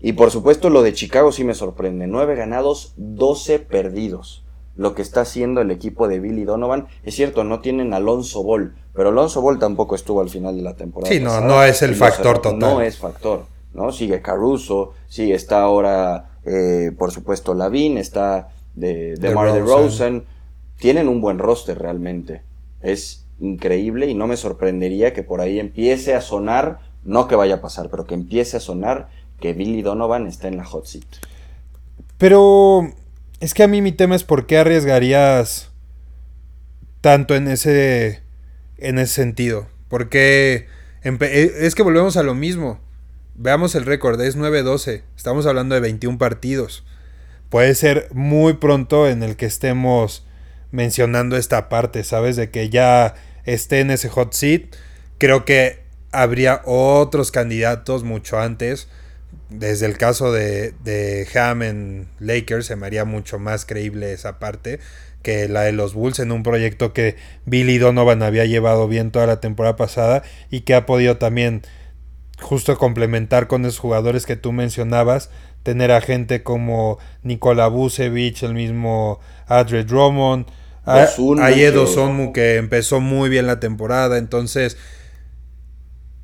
Y 0.00 0.14
por 0.14 0.30
supuesto 0.30 0.70
lo 0.70 0.82
de 0.82 0.92
Chicago 0.92 1.30
sí 1.32 1.44
me 1.44 1.54
sorprende. 1.54 2.06
Nueve 2.06 2.34
ganados, 2.34 2.94
12 2.96 3.58
perdidos. 3.60 4.44
Lo 4.76 4.94
que 4.94 5.02
está 5.02 5.22
haciendo 5.22 5.60
el 5.60 5.70
equipo 5.70 6.08
de 6.08 6.20
Billy 6.20 6.44
Donovan. 6.44 6.88
Es 7.02 7.14
cierto, 7.14 7.44
no 7.44 7.60
tienen 7.60 7.92
Alonso 7.92 8.42
Ball, 8.42 8.74
pero 8.94 9.10
Alonso 9.10 9.42
Ball 9.42 9.58
tampoco 9.58 9.94
estuvo 9.94 10.20
al 10.20 10.30
final 10.30 10.56
de 10.56 10.62
la 10.62 10.74
temporada. 10.74 11.12
Sí, 11.12 11.20
no, 11.20 11.40
no 11.40 11.62
es 11.62 11.82
el 11.82 11.94
factor 11.94 12.40
total. 12.40 12.58
No 12.58 12.80
es 12.80 12.96
factor, 12.96 13.44
¿no? 13.74 13.92
Sigue 13.92 14.22
Caruso, 14.22 14.94
sí, 15.06 15.32
está 15.32 15.60
ahora, 15.60 16.38
eh, 16.46 16.92
por 16.96 17.10
supuesto, 17.10 17.52
Lavin, 17.52 17.98
está 17.98 18.48
de, 18.74 19.16
de, 19.16 19.34
Mar 19.34 19.52
de 19.52 19.60
Rosen. 19.60 20.24
Tienen 20.78 21.08
un 21.08 21.20
buen 21.20 21.38
roster 21.38 21.78
realmente. 21.78 22.42
Es 22.80 23.26
increíble 23.40 24.06
y 24.06 24.14
no 24.14 24.26
me 24.26 24.36
sorprendería 24.36 25.12
que 25.12 25.22
por 25.22 25.40
ahí 25.40 25.58
empiece 25.58 26.14
a 26.14 26.20
sonar, 26.20 26.80
no 27.04 27.26
que 27.26 27.36
vaya 27.36 27.56
a 27.56 27.60
pasar, 27.60 27.88
pero 27.90 28.06
que 28.06 28.14
empiece 28.14 28.58
a 28.58 28.60
sonar 28.60 29.08
que 29.40 29.52
Billy 29.54 29.82
Donovan 29.82 30.26
está 30.26 30.48
en 30.48 30.56
la 30.56 30.64
hot 30.64 30.86
seat. 30.86 31.06
Pero 32.18 32.92
es 33.40 33.54
que 33.54 33.62
a 33.62 33.68
mí 33.68 33.80
mi 33.80 33.92
tema 33.92 34.14
es 34.14 34.24
por 34.24 34.46
qué 34.46 34.58
arriesgarías 34.58 35.70
tanto 37.00 37.34
en 37.34 37.48
ese 37.48 38.22
en 38.76 38.98
ese 38.98 39.14
sentido. 39.14 39.68
Porque 39.88 40.66
e, 41.02 41.52
es 41.60 41.74
que 41.74 41.82
volvemos 41.82 42.16
a 42.16 42.22
lo 42.22 42.34
mismo. 42.34 42.80
Veamos 43.34 43.74
el 43.74 43.86
récord, 43.86 44.20
es 44.20 44.36
9-12. 44.36 45.02
Estamos 45.16 45.46
hablando 45.46 45.74
de 45.74 45.80
21 45.80 46.18
partidos. 46.18 46.84
Puede 47.48 47.74
ser 47.74 48.08
muy 48.12 48.54
pronto 48.54 49.08
en 49.08 49.22
el 49.22 49.36
que 49.36 49.46
estemos 49.46 50.26
mencionando 50.70 51.36
esta 51.36 51.68
parte, 51.68 52.04
¿sabes? 52.04 52.36
De 52.36 52.50
que 52.50 52.70
ya 52.70 53.14
esté 53.44 53.80
en 53.80 53.90
ese 53.90 54.08
hot 54.08 54.32
seat. 54.32 54.74
Creo 55.18 55.44
que 55.44 55.80
habría 56.12 56.62
otros 56.64 57.30
candidatos 57.30 58.04
mucho 58.04 58.38
antes. 58.38 58.88
Desde 59.48 59.86
el 59.86 59.98
caso 59.98 60.32
de, 60.32 60.74
de 60.84 61.26
Ham 61.34 61.62
en 61.62 62.08
Lakers 62.18 62.66
se 62.66 62.76
me 62.76 62.86
haría 62.86 63.04
mucho 63.04 63.38
más 63.38 63.64
creíble 63.64 64.12
esa 64.12 64.38
parte 64.38 64.80
que 65.22 65.48
la 65.48 65.62
de 65.62 65.72
los 65.72 65.94
Bulls 65.94 66.18
en 66.18 66.32
un 66.32 66.42
proyecto 66.42 66.92
que 66.92 67.16
Billy 67.44 67.78
Donovan 67.78 68.22
había 68.22 68.46
llevado 68.46 68.88
bien 68.88 69.10
toda 69.10 69.26
la 69.26 69.40
temporada 69.40 69.76
pasada 69.76 70.22
y 70.50 70.60
que 70.62 70.74
ha 70.74 70.86
podido 70.86 71.18
también 71.18 71.62
justo 72.40 72.76
complementar 72.78 73.46
con 73.46 73.64
esos 73.64 73.78
jugadores 73.78 74.26
que 74.26 74.36
tú 74.36 74.52
mencionabas, 74.52 75.30
tener 75.62 75.92
a 75.92 76.00
gente 76.00 76.42
como 76.42 76.98
Nikola 77.22 77.68
Vucevic, 77.68 78.42
el 78.42 78.54
mismo 78.54 79.20
Adre 79.46 79.84
Drummond, 79.84 80.46
hay 81.40 81.62
Edo 81.62 81.86
Sonmu 81.86 82.32
que 82.32 82.56
empezó 82.56 83.00
muy 83.00 83.28
bien 83.28 83.46
la 83.46 83.60
temporada, 83.60 84.18
entonces 84.18 84.76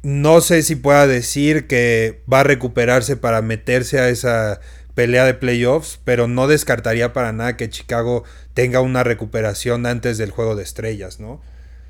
no 0.02 0.40
sé 0.40 0.62
si 0.62 0.76
pueda 0.76 1.07
decir 1.07 1.66
que 1.66 2.22
va 2.33 2.40
a 2.40 2.44
recuperarse 2.44 3.16
para 3.16 3.42
meterse 3.42 3.98
a 3.98 4.09
esa 4.09 4.61
pelea 4.94 5.24
de 5.24 5.35
playoffs, 5.35 5.98
pero 6.05 6.29
no 6.29 6.46
descartaría 6.46 7.12
para 7.12 7.33
nada 7.33 7.57
que 7.57 7.68
Chicago 7.68 8.24
tenga 8.55 8.81
una 8.81 9.02
recuperación 9.02 9.85
antes 9.85 10.16
del 10.16 10.31
juego 10.31 10.57
de 10.57 10.62
estrellas, 10.62 11.20
¿no? 11.20 11.42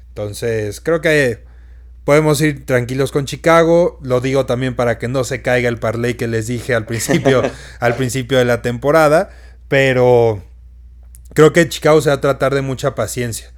Entonces, 0.08 0.80
creo 0.80 1.02
que 1.02 1.44
podemos 2.04 2.40
ir 2.40 2.64
tranquilos 2.64 3.12
con 3.12 3.26
Chicago. 3.26 3.98
Lo 4.02 4.20
digo 4.20 4.46
también 4.46 4.74
para 4.74 4.98
que 4.98 5.08
no 5.08 5.22
se 5.24 5.42
caiga 5.42 5.68
el 5.68 5.78
parlay 5.78 6.14
que 6.14 6.26
les 6.26 6.46
dije 6.46 6.74
al 6.74 6.86
principio, 6.86 7.42
al 7.80 7.96
principio 7.96 8.38
de 8.38 8.46
la 8.46 8.62
temporada, 8.62 9.28
pero 9.68 10.42
Creo 11.36 11.52
que 11.52 11.68
Chicago 11.68 12.00
se 12.00 12.08
va 12.08 12.14
a 12.14 12.20
tratar 12.22 12.54
de 12.54 12.62
mucha 12.62 12.94
paciencia, 12.94 13.52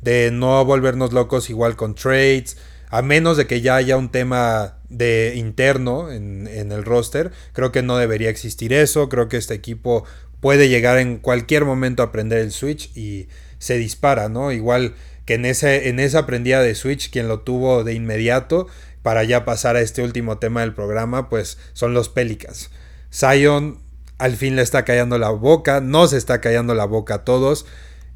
de 0.00 0.30
no 0.30 0.64
volvernos 0.64 1.12
locos 1.12 1.50
igual 1.50 1.76
con 1.76 1.94
trades, 1.94 2.56
a 2.88 3.02
menos 3.02 3.36
de 3.36 3.46
que 3.46 3.60
ya 3.60 3.76
haya 3.76 3.98
un 3.98 4.10
tema 4.10 4.78
de 4.88 5.34
interno 5.36 6.10
en, 6.10 6.48
el 6.48 6.84
roster. 6.86 7.30
Creo 7.52 7.70
que 7.70 7.82
no 7.82 7.98
debería 7.98 8.30
existir 8.30 8.72
eso. 8.72 9.10
Creo 9.10 9.28
que 9.28 9.36
este 9.36 9.52
equipo 9.52 10.06
puede 10.40 10.70
llegar 10.70 10.96
en 10.96 11.18
cualquier 11.18 11.66
momento 11.66 12.02
a 12.02 12.06
aprender 12.06 12.38
el 12.38 12.50
switch 12.50 12.96
y 12.96 13.28
se 13.58 13.76
dispara, 13.76 14.30
¿no? 14.30 14.50
Igual 14.50 14.94
que 15.26 15.34
en, 15.34 15.44
ese, 15.44 15.86
esa 16.02 16.20
aprendida 16.20 16.62
de 16.62 16.74
switch, 16.74 17.10
quien 17.10 17.28
lo 17.28 17.40
tuvo 17.40 17.84
de 17.84 17.92
inmediato 17.92 18.68
para 19.02 19.22
ya 19.24 19.44
pasar 19.44 19.76
a 19.76 19.82
este 19.82 20.00
último 20.02 20.38
tema 20.38 20.62
del 20.62 20.72
programa, 20.72 21.28
pues 21.28 21.58
son 21.74 21.92
los 21.92 22.08
Pelicans. 22.08 22.70
Zion 23.12 23.86
al 24.18 24.36
fin 24.36 24.56
le 24.56 24.62
está 24.62 24.84
callando 24.84 25.18
la 25.18 25.30
boca, 25.30 25.80
no 25.80 26.06
se 26.08 26.16
está 26.16 26.40
callando 26.40 26.74
la 26.74 26.84
boca 26.84 27.14
a 27.14 27.24
todos, 27.24 27.66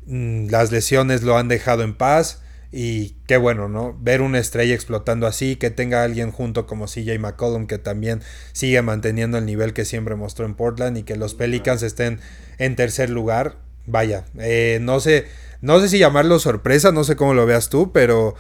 mm, 0.07 0.49
las 0.51 0.73
lesiones 0.73 1.23
lo 1.23 1.39
han 1.39 1.49
dejado 1.49 1.83
en 1.83 1.95
paz 1.95 2.43
y 2.73 3.17
qué 3.27 3.37
bueno, 3.37 3.69
¿no? 3.69 3.97
Ver 4.01 4.23
una 4.23 4.39
estrella 4.39 4.75
explotando 4.75 5.27
así, 5.27 5.57
que 5.57 5.71
tenga 5.71 6.03
alguien 6.03 6.33
junto 6.33 6.67
como 6.67 6.87
CJ 6.87 7.19
McCollum 7.19 7.67
que 7.67 7.79
también 7.79 8.23
sigue 8.53 8.81
manteniendo 8.83 9.39
el 9.39 9.47
nivel 9.47 9.75
que 9.75 9.85
siempre 9.85 10.17
mostró 10.17 10.47
en 10.47 10.55
Portland 10.55 10.97
y 10.97 11.03
que 11.03 11.17
los 11.17 11.35
Pelicans 11.35 11.83
estén 11.83 12.19
en 12.59 12.75
tercer 12.75 13.11
lugar, 13.11 13.59
vaya, 13.87 14.25
eh, 14.39 14.79
no 14.81 15.01
sé, 15.01 15.27
no 15.61 15.81
sé 15.81 15.89
si 15.89 15.99
llamarlo 15.99 16.39
sorpresa, 16.39 16.93
no 16.93 17.05
sé 17.05 17.15
cómo 17.15 17.35
lo 17.35 17.47
veas 17.47 17.69
tú, 17.69 17.93
pero 17.93 18.35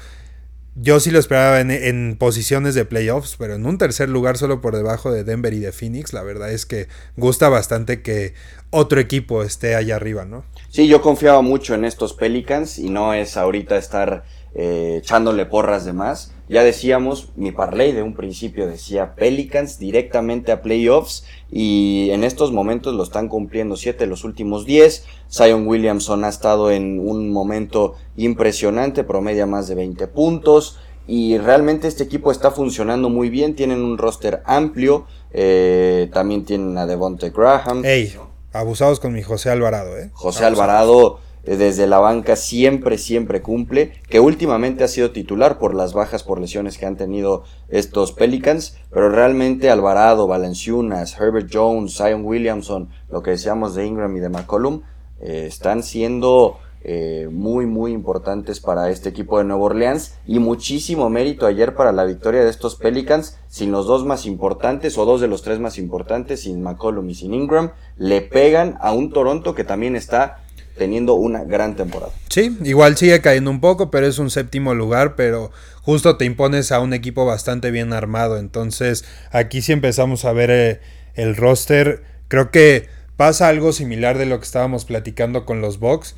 yo 0.75 1.01
sí 1.01 1.11
lo 1.11 1.19
esperaba 1.19 1.61
en, 1.61 2.17
posiciones 2.17 2.75
de 2.75 2.85
playoffs, 2.85 3.37
pero 3.39 3.55
en 3.55 3.67
un 3.67 3.79
tercer 3.79 4.09
lugar 4.09 4.39
solo 4.39 4.61
por 4.61 4.75
debajo 4.75 5.13
de 5.13 5.25
Denver 5.25 5.53
y 5.53 5.59
de 5.59 5.73
Phoenix, 5.73 6.13
la 6.13 6.23
verdad 6.23 6.51
es 6.51 6.65
que 6.65 6.89
gusta 7.17 7.49
bastante 7.49 8.01
que 8.03 8.35
otro 8.71 9.01
equipo 9.01 9.43
esté 9.43 9.75
allá 9.75 9.97
arriba, 9.97 10.25
¿no? 10.25 10.45
Sí, 10.71 10.89
yo 10.89 11.03
confiaba 11.03 11.43
mucho 11.43 11.75
en 11.75 11.85
estos 11.85 12.15
Pelicans 12.15 12.79
y 12.79 12.89
no 12.89 13.13
es 13.13 13.37
ahorita 13.37 13.77
estar 13.77 14.25
eh, 14.55 14.97
echándole 14.99 15.45
porras 15.45 15.85
de 15.85 15.93
más. 15.93 16.35
Ya 16.53 16.65
decíamos, 16.65 17.31
mi 17.35 17.51
parlay 17.51 17.93
de 17.93 18.03
un 18.03 18.12
principio 18.12 18.67
decía 18.67 19.15
Pelicans 19.15 19.79
directamente 19.79 20.53
a 20.53 20.61
playoffs 20.61 21.25
y 21.51 22.11
en 22.11 22.25
estos 22.25 22.53
momentos 22.53 22.93
lo 22.93 23.05
están 23.05 23.29
cumpliendo 23.29 23.75
7 23.75 24.01
de 24.01 24.07
los 24.07 24.23
últimos 24.23 24.67
10. 24.67 25.03
Zion 25.31 25.67
Williamson 25.67 26.25
ha 26.25 26.29
estado 26.29 26.71
en 26.71 27.01
un 27.01 27.33
momento 27.33 27.95
impresionante, 28.19 29.03
promedia 29.03 29.47
más 29.47 29.67
de 29.67 29.77
20 29.77 30.07
puntos 30.09 30.79
y 31.07 31.38
realmente 31.38 31.88
este 31.88 32.05
equipo 32.05 32.31
está 32.31 32.51
funcionando 32.51 33.09
muy 33.09 33.31
bien. 33.31 33.57
Tienen 33.57 33.81
un 33.81 33.97
roster 33.97 34.43
amplio, 34.45 35.07
eh, 35.31 36.11
también 36.12 36.45
tienen 36.45 36.77
a 36.77 36.85
Devonte 36.85 37.31
Graham. 37.31 37.83
Ey, 37.83 38.15
abusados 38.53 39.01
con 39.01 39.15
mi 39.15 39.23
José 39.23 39.49
Alvarado, 39.49 39.97
¿eh? 39.97 40.11
José 40.12 40.45
Alvarado 40.45 41.19
desde 41.44 41.87
la 41.87 41.98
banca 41.98 42.37
siempre, 42.37 42.98
siempre 42.98 43.42
cumple, 43.42 43.92
que 44.09 44.20
últimamente 44.20 44.85
ha 44.85 44.88
sido 44.88 45.11
titular 45.11 45.59
por 45.59 45.74
las 45.74 45.92
bajas 45.92 46.22
por 46.22 46.40
lesiones 46.40 46.78
que 46.78 46.87
han 46.87 46.96
tenido 46.96 47.44
estos 47.68 48.12
Pelicans, 48.12 48.76
pero 48.90 49.09
realmente 49.09 49.70
Alvarado, 49.70 50.26
Valenciunas, 50.26 51.18
Herbert 51.18 51.50
Jones, 51.52 51.96
Zion 51.96 52.24
Williamson, 52.24 52.90
lo 53.11 53.22
que 53.22 53.33
decíamos 53.33 53.74
de 53.74 53.87
Ingram 53.87 54.16
y 54.16 54.20
de 54.20 54.28
McCollum, 54.28 54.83
eh, 55.20 55.46
están 55.46 55.83
siendo 55.83 56.59
eh, 56.85 57.28
muy, 57.31 57.64
muy 57.64 57.92
importantes 57.92 58.59
para 58.59 58.90
este 58.90 59.09
equipo 59.09 59.38
de 59.38 59.44
Nueva 59.44 59.62
Orleans 59.62 60.18
y 60.26 60.40
muchísimo 60.40 61.09
mérito 61.11 61.46
ayer 61.46 61.76
para 61.76 61.92
la 61.92 62.05
victoria 62.05 62.42
de 62.42 62.50
estos 62.50 62.74
Pelicans, 62.74 63.38
sin 63.46 63.70
los 63.70 63.87
dos 63.87 64.05
más 64.05 64.26
importantes 64.26 64.98
o 64.98 65.05
dos 65.05 65.20
de 65.20 65.28
los 65.28 65.42
tres 65.42 65.61
más 65.61 65.78
importantes, 65.78 66.40
sin 66.40 66.61
McCollum 66.61 67.09
y 67.09 67.14
sin 67.14 67.35
Ingram, 67.35 67.70
le 67.96 68.20
pegan 68.20 68.78
a 68.81 68.92
un 68.92 69.12
Toronto 69.12 69.55
que 69.55 69.62
también 69.62 69.94
está 69.94 70.41
teniendo 70.77 71.15
una 71.15 71.45
gran 71.45 71.77
temporada. 71.77 72.13
Sí, 72.29 72.57
igual 72.65 72.97
sigue 72.97 73.21
cayendo 73.21 73.51
un 73.51 73.61
poco, 73.61 73.91
pero 73.91 74.07
es 74.07 74.19
un 74.19 74.31
séptimo 74.31 74.75
lugar, 74.75 75.17
pero 75.17 75.51
justo 75.83 76.17
te 76.17 76.25
impones 76.25 76.73
a 76.73 76.81
un 76.81 76.95
equipo 76.95 77.27
bastante 77.27 77.71
bien 77.71 77.93
armado. 77.93 78.39
Entonces, 78.39 79.05
aquí 79.31 79.63
sí 79.63 79.73
empezamos 79.73 80.25
a 80.25 80.33
ver 80.33 80.51
eh, 80.51 80.81
el 81.15 81.37
roster. 81.37 82.03
Creo 82.29 82.51
que 82.51 82.89
pasa 83.17 83.49
algo 83.49 83.73
similar 83.73 84.19
de 84.19 84.27
lo 84.27 84.39
que 84.39 84.45
estábamos 84.45 84.85
platicando 84.85 85.45
con 85.45 85.61
los 85.61 85.79
Bucks. 85.79 86.17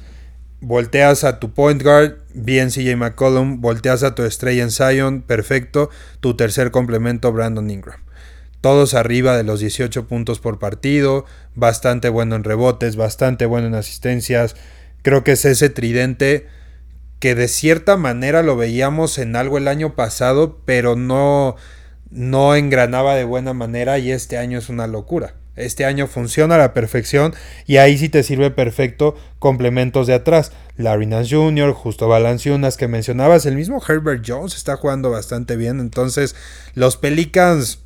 Volteas 0.61 1.25
a 1.25 1.41
tu 1.41 1.53
point 1.53 1.83
guard, 1.83 2.19
bien 2.33 2.71
CJ 2.71 2.97
McCollum, 2.97 3.61
volteas 3.61 4.03
a 4.03 4.15
tu 4.15 4.23
estrella 4.23 4.63
en 4.63 4.71
Zion, 4.71 5.21
perfecto. 5.21 5.91
Tu 6.21 6.37
tercer 6.37 6.71
complemento, 6.71 7.33
Brandon 7.33 7.69
Ingram 7.69 8.04
todos 8.65 8.95
arriba 8.95 9.37
de 9.37 9.45
los 9.45 9.61
18 9.61 10.07
puntos 10.07 10.41
por 10.41 10.59
partido, 10.59 11.27
bastante 11.55 12.09
bueno 12.09 12.35
en 12.35 12.45
rebotes, 12.45 12.97
bastante 12.97 13.45
bueno 13.45 13.67
en 13.67 13.75
asistencias. 13.75 14.57
Creo 15.03 15.23
que 15.23 15.33
es 15.33 15.45
ese 15.45 15.69
tridente 15.69 16.47
que 17.19 17.35
de 17.35 17.49
cierta 17.49 17.99
manera 17.99 18.43
lo 18.43 18.57
veíamos 18.57 19.19
en 19.19 19.37
algo 19.37 19.59
el 19.59 19.69
año 19.69 19.95
pasado, 19.95 20.63
pero 20.65 20.97
no, 20.97 21.57
no 22.09 22.55
engranaba 22.55 23.15
de 23.17 23.25
buena 23.25 23.53
manera 23.53 23.99
y 23.99 24.11
este 24.11 24.39
año 24.39 24.61
es 24.61 24.71
una 24.71 24.87
locura. 24.87 25.35
Este 25.57 25.85
año 25.85 26.07
funciona 26.07 26.55
a 26.55 26.59
la 26.59 26.73
perfección 26.73 27.35
y 27.67 27.77
ahí 27.77 27.99
sí 27.99 28.09
te 28.09 28.23
sirve 28.23 28.51
perfecto 28.51 29.15
complementos 29.41 30.07
de 30.07 30.15
atrás. 30.15 30.53
Larry 30.79 31.05
Nance 31.05 31.37
Jr., 31.37 31.75
Justo 31.75 32.09
Balanciunas 32.09 32.79
que 32.79 32.89
mencionabas, 32.89 33.45
el 33.45 33.57
mismo 33.57 33.83
Herbert 33.87 34.25
Jones 34.27 34.57
está 34.57 34.77
jugando 34.77 35.11
bastante 35.11 35.57
bien. 35.57 35.81
Entonces, 35.81 36.35
los 36.75 36.97
Pelicans 36.97 37.84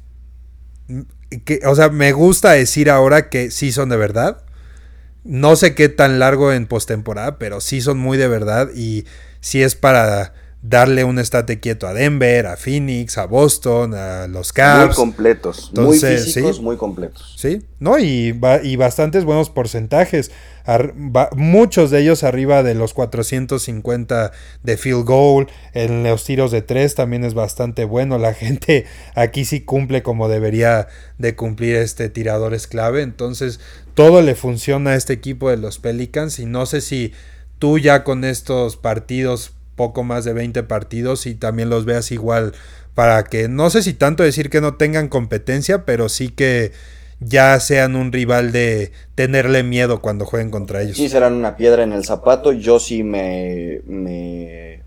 que, 1.45 1.61
o 1.67 1.75
sea, 1.75 1.89
me 1.91 2.13
gusta 2.13 2.53
decir 2.53 2.91
ahora 2.91 3.29
que 3.29 3.51
sí 3.51 3.73
son 3.73 3.89
de 3.89 3.97
verdad. 3.97 4.43
No 5.25 5.57
sé 5.57 5.75
qué 5.75 5.89
tan 5.89 6.19
largo 6.19 6.53
en 6.53 6.67
postemporada, 6.67 7.39
pero 7.39 7.61
sí 7.61 7.81
son 7.81 7.99
muy 7.99 8.17
de 8.17 8.29
verdad 8.29 8.71
y 8.75 9.05
sí 9.41 9.63
es 9.63 9.75
para 9.75 10.33
darle 10.61 11.05
un 11.05 11.21
estate 11.21 11.61
quieto 11.61 11.87
a 11.87 11.95
Denver, 11.95 12.47
a 12.47 12.57
Phoenix, 12.57 13.17
a 13.17 13.27
Boston, 13.27 13.95
a 13.95 14.27
los 14.27 14.53
Cavs. 14.53 14.89
Muy 14.89 14.97
completos, 14.97 15.73
muy 15.75 15.99
físicos, 15.99 16.61
muy 16.61 16.77
completos. 16.77 17.35
Sí, 17.39 17.63
no, 17.79 17.99
y, 17.99 18.39
y 18.65 18.77
bastantes 18.77 19.25
buenos 19.25 19.51
porcentajes. 19.51 20.33
muchos 21.37 21.91
de 21.93 22.01
ellos 22.01 22.25
arriba 22.25 22.65
de 22.65 22.75
los 22.75 22.93
450 22.93 24.33
de 24.65 24.77
field 24.77 25.05
goal. 25.05 25.47
En 25.75 26.03
los 26.03 26.25
tiros 26.25 26.51
de 26.51 26.63
tres 26.63 26.97
también 26.97 27.23
es 27.25 27.35
bastante 27.35 27.85
bueno. 27.85 28.19
La 28.19 28.35
gente 28.35 28.85
aquí 29.15 29.45
sí 29.45 29.61
cumple 29.61 30.03
como 30.03 30.29
debería 30.29 30.89
de 31.19 31.37
cumplir 31.37 31.77
este 31.77 32.09
tirador 32.09 32.53
es 32.53 32.67
clave. 32.67 33.03
Entonces, 33.03 33.61
todo 33.95 34.23
le 34.23 34.35
funciona 34.35 34.91
a 34.91 34.97
este 34.97 35.13
equipo 35.13 35.51
de 35.51 35.57
los 35.57 35.79
Pelicans. 35.79 36.41
Y 36.41 36.47
no 36.47 36.67
sé 36.67 36.81
si 36.81 37.13
tú 37.61 37.79
ya 37.79 38.03
con 38.03 38.25
estos 38.25 38.77
partidos 38.77 39.53
poco 39.79 40.05
más 40.05 40.27
de 40.27 40.35
20 40.35 40.63
partidos 40.65 41.25
y 41.25 41.35
también 41.35 41.71
los 41.71 41.87
veas 41.87 42.13
igual 42.13 42.53
para 42.95 43.23
que 43.25 43.49
no 43.49 43.71
sé 43.71 43.83
si 43.83 43.95
tanto 43.95 44.25
decir 44.25 44.51
que 44.51 44.61
no 44.61 44.75
tengan 44.75 45.09
competencia, 45.09 45.87
pero 45.87 46.11
sí 46.11 46.29
que 46.29 46.73
ya 47.21 47.59
sean 47.61 47.97
un 47.97 48.13
rival 48.13 48.53
de 48.53 48.91
tenerle 49.15 49.63
miedo 49.63 50.01
cuando 50.01 50.25
jueguen 50.25 50.51
contra 50.51 50.83
ellos. 50.83 50.97
Sí, 50.97 51.09
serán 51.09 51.35
una 51.35 51.57
piedra 51.57 51.85
en 51.85 51.93
el 51.93 52.05
zapato. 52.05 52.53
Yo 52.53 52.81
sí 52.81 53.05
me, 53.05 53.83
me, 53.87 54.83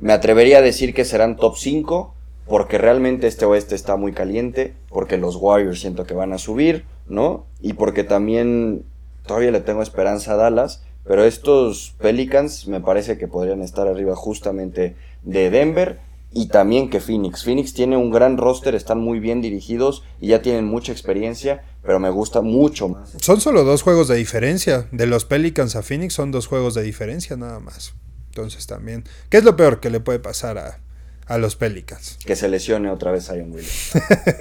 me 0.00 0.12
atrevería 0.12 0.58
a 0.58 0.62
decir 0.62 0.94
que 0.94 1.04
serán 1.04 1.36
top 1.36 1.56
5, 1.56 2.12
porque 2.46 2.76
realmente 2.76 3.28
este 3.28 3.44
oeste 3.44 3.76
está 3.76 3.96
muy 3.96 4.12
caliente, 4.12 4.74
porque 4.88 5.16
los 5.16 5.36
Warriors 5.36 5.80
siento 5.80 6.04
que 6.04 6.14
van 6.14 6.32
a 6.32 6.38
subir, 6.38 6.84
¿no? 7.06 7.46
Y 7.60 7.74
porque 7.74 8.02
también 8.02 8.84
todavía 9.26 9.52
le 9.52 9.60
tengo 9.60 9.82
esperanza 9.82 10.32
a 10.32 10.36
Dallas 10.36 10.82
pero 11.04 11.24
estos 11.24 11.94
Pelicans 12.00 12.66
me 12.68 12.80
parece 12.80 13.18
que 13.18 13.28
podrían 13.28 13.62
estar 13.62 13.88
arriba 13.88 14.14
justamente 14.16 14.96
de 15.22 15.50
Denver 15.50 16.00
y 16.32 16.46
también 16.48 16.88
que 16.88 17.00
Phoenix. 17.00 17.44
Phoenix 17.44 17.74
tiene 17.74 17.96
un 17.96 18.10
gran 18.10 18.38
roster, 18.38 18.74
están 18.74 18.98
muy 18.98 19.20
bien 19.20 19.42
dirigidos 19.42 20.02
y 20.20 20.28
ya 20.28 20.40
tienen 20.40 20.64
mucha 20.64 20.92
experiencia, 20.92 21.62
pero 21.82 21.98
me 21.98 22.10
gusta 22.10 22.40
mucho 22.40 22.88
más. 22.88 23.10
Son 23.20 23.40
solo 23.40 23.64
dos 23.64 23.82
juegos 23.82 24.08
de 24.08 24.16
diferencia. 24.16 24.88
De 24.92 25.06
los 25.06 25.24
Pelicans 25.24 25.76
a 25.76 25.82
Phoenix 25.82 26.14
son 26.14 26.30
dos 26.30 26.46
juegos 26.46 26.74
de 26.74 26.82
diferencia 26.82 27.36
nada 27.36 27.60
más. 27.60 27.94
Entonces 28.28 28.66
también, 28.66 29.04
¿qué 29.28 29.38
es 29.38 29.44
lo 29.44 29.56
peor 29.56 29.80
que 29.80 29.90
le 29.90 30.00
puede 30.00 30.20
pasar 30.20 30.56
a, 30.56 30.80
a 31.26 31.36
los 31.36 31.56
Pelicans? 31.56 32.18
Que 32.24 32.34
se 32.34 32.48
lesione 32.48 32.90
otra 32.90 33.12
vez 33.12 33.26
Zion 33.26 33.52
Williams. 33.52 33.92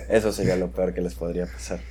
Eso 0.10 0.32
sería 0.32 0.56
lo 0.56 0.72
peor 0.72 0.94
que 0.94 1.02
les 1.02 1.16
podría 1.16 1.46
pasar. 1.46 1.82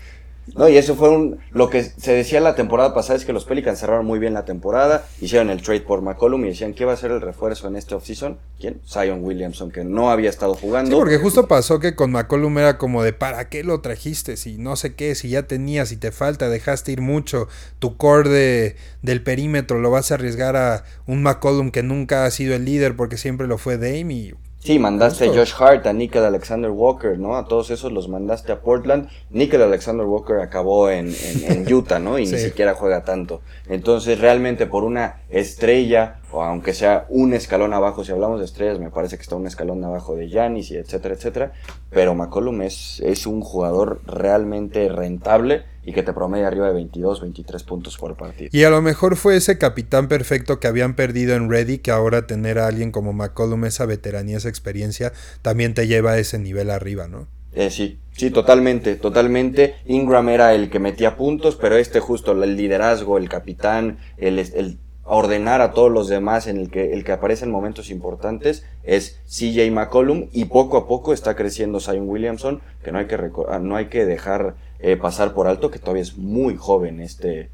No, 0.56 0.68
y 0.68 0.76
eso 0.76 0.94
fue 0.94 1.08
un, 1.08 1.38
lo 1.52 1.70
que 1.70 1.82
se 1.82 2.12
decía 2.12 2.40
la 2.40 2.54
temporada 2.54 2.94
pasada 2.94 3.18
es 3.18 3.24
que 3.24 3.32
los 3.32 3.44
Pelicans 3.44 3.78
cerraron 3.78 4.06
muy 4.06 4.18
bien 4.18 4.34
la 4.34 4.44
temporada, 4.44 5.06
hicieron 5.20 5.50
el 5.50 5.62
trade 5.62 5.80
por 5.80 6.02
McCollum 6.02 6.44
y 6.44 6.48
decían 6.48 6.74
que 6.74 6.84
iba 6.84 6.92
a 6.92 6.96
ser 6.96 7.10
el 7.10 7.20
refuerzo 7.20 7.68
en 7.68 7.76
este 7.76 7.94
offseason. 7.94 8.38
¿Quién? 8.58 8.80
Zion 8.86 9.24
Williamson, 9.24 9.70
que 9.70 9.84
no 9.84 10.10
había 10.10 10.30
estado 10.30 10.54
jugando. 10.54 10.90
Sí, 10.90 10.96
porque 10.96 11.18
justo 11.18 11.46
pasó 11.46 11.80
que 11.80 11.94
con 11.94 12.12
McCollum 12.12 12.58
era 12.58 12.78
como 12.78 13.02
de 13.02 13.12
¿para 13.12 13.48
qué 13.48 13.64
lo 13.64 13.80
trajiste? 13.80 14.36
Si 14.36 14.58
no 14.58 14.76
sé 14.76 14.94
qué, 14.94 15.14
si 15.14 15.30
ya 15.30 15.44
tenías, 15.44 15.88
si 15.88 15.96
te 15.96 16.12
falta, 16.12 16.48
dejaste 16.48 16.92
ir 16.92 17.00
mucho, 17.00 17.48
tu 17.78 17.96
core 17.96 18.76
del 19.02 19.22
perímetro 19.22 19.78
lo 19.78 19.90
vas 19.90 20.10
a 20.10 20.14
arriesgar 20.14 20.56
a 20.56 20.84
un 21.06 21.22
McCollum 21.22 21.70
que 21.70 21.82
nunca 21.82 22.24
ha 22.24 22.30
sido 22.30 22.54
el 22.54 22.64
líder 22.64 22.96
porque 22.96 23.16
siempre 23.16 23.46
lo 23.46 23.58
fue 23.58 23.78
Dame 23.78 24.14
y 24.14 24.34
Sí, 24.62 24.78
mandaste 24.78 25.24
a 25.24 25.28
Josh 25.28 25.54
Hart, 25.58 25.86
a 25.86 25.94
Nickel 25.94 26.22
Alexander 26.22 26.70
Walker, 26.70 27.18
¿no? 27.18 27.38
A 27.38 27.46
todos 27.46 27.70
esos 27.70 27.92
los 27.92 28.08
mandaste 28.10 28.52
a 28.52 28.60
Portland. 28.60 29.08
Nickel 29.30 29.62
Alexander 29.62 30.04
Walker 30.04 30.36
acabó 30.36 30.90
en, 30.90 31.14
en, 31.46 31.72
Utah, 31.74 31.98
¿no? 31.98 32.18
Y 32.18 32.26
ni 32.26 32.36
siquiera 32.36 32.74
juega 32.74 33.02
tanto. 33.02 33.40
Entonces, 33.70 34.20
realmente 34.20 34.66
por 34.66 34.84
una 34.84 35.22
estrella, 35.30 36.20
o 36.30 36.42
aunque 36.42 36.74
sea 36.74 37.06
un 37.08 37.32
escalón 37.32 37.72
abajo, 37.72 38.04
si 38.04 38.12
hablamos 38.12 38.38
de 38.38 38.44
estrellas, 38.44 38.78
me 38.78 38.90
parece 38.90 39.16
que 39.16 39.22
está 39.22 39.34
un 39.34 39.46
escalón 39.46 39.82
abajo 39.82 40.14
de 40.14 40.28
Giannis 40.28 40.70
y 40.72 40.76
etcétera, 40.76 41.14
etcétera. 41.14 41.52
Pero 41.88 42.14
McCollum 42.14 42.60
es, 42.60 43.00
es 43.00 43.26
un 43.26 43.40
jugador 43.40 44.02
realmente 44.04 44.90
rentable 44.90 45.64
y 45.84 45.92
que 45.92 46.02
te 46.02 46.12
promedia 46.12 46.46
arriba 46.46 46.66
de 46.66 46.74
22, 46.74 47.20
23 47.20 47.62
puntos 47.62 47.96
por 47.96 48.16
partido. 48.16 48.50
Y 48.52 48.64
a 48.64 48.70
lo 48.70 48.82
mejor 48.82 49.16
fue 49.16 49.36
ese 49.36 49.58
capitán 49.58 50.08
perfecto 50.08 50.60
que 50.60 50.68
habían 50.68 50.94
perdido 50.94 51.34
en 51.34 51.50
Ready, 51.50 51.78
que 51.78 51.90
ahora 51.90 52.26
tener 52.26 52.58
a 52.58 52.66
alguien 52.66 52.92
como 52.92 53.12
McCollum, 53.12 53.64
esa 53.64 53.86
veteranía, 53.86 54.36
esa 54.36 54.48
experiencia, 54.48 55.12
también 55.42 55.74
te 55.74 55.86
lleva 55.86 56.12
a 56.12 56.18
ese 56.18 56.38
nivel 56.38 56.70
arriba, 56.70 57.08
¿no? 57.08 57.28
Eh, 57.52 57.70
sí, 57.70 57.98
sí, 58.12 58.30
totalmente, 58.30 58.96
totalmente. 58.96 59.76
Ingram 59.86 60.28
era 60.28 60.54
el 60.54 60.70
que 60.70 60.78
metía 60.78 61.16
puntos, 61.16 61.56
pero 61.56 61.76
este 61.76 61.98
justo, 61.98 62.32
el 62.32 62.56
liderazgo, 62.56 63.18
el 63.18 63.28
capitán, 63.28 63.98
el, 64.18 64.38
el 64.38 64.78
ordenar 65.04 65.60
a 65.60 65.72
todos 65.72 65.90
los 65.90 66.08
demás 66.08 66.46
en 66.46 66.56
el 66.56 66.70
que, 66.70 66.92
el 66.92 67.02
que 67.02 67.10
aparece 67.10 67.44
en 67.44 67.50
momentos 67.50 67.90
importantes 67.90 68.64
es 68.84 69.20
CJ 69.26 69.68
McCollum 69.72 70.28
y 70.32 70.44
poco 70.44 70.76
a 70.76 70.86
poco 70.86 71.12
está 71.12 71.34
creciendo 71.34 71.80
Zion 71.80 72.08
Williamson, 72.08 72.60
que 72.84 72.92
no 72.92 72.98
hay 72.98 73.06
que, 73.06 73.18
no 73.60 73.74
hay 73.74 73.86
que 73.86 74.06
dejar 74.06 74.54
eh, 74.82 74.96
pasar 74.96 75.34
por 75.34 75.46
alto 75.46 75.70
que 75.70 75.78
todavía 75.78 76.02
es 76.02 76.16
muy 76.16 76.56
joven 76.56 77.00
este, 77.00 77.50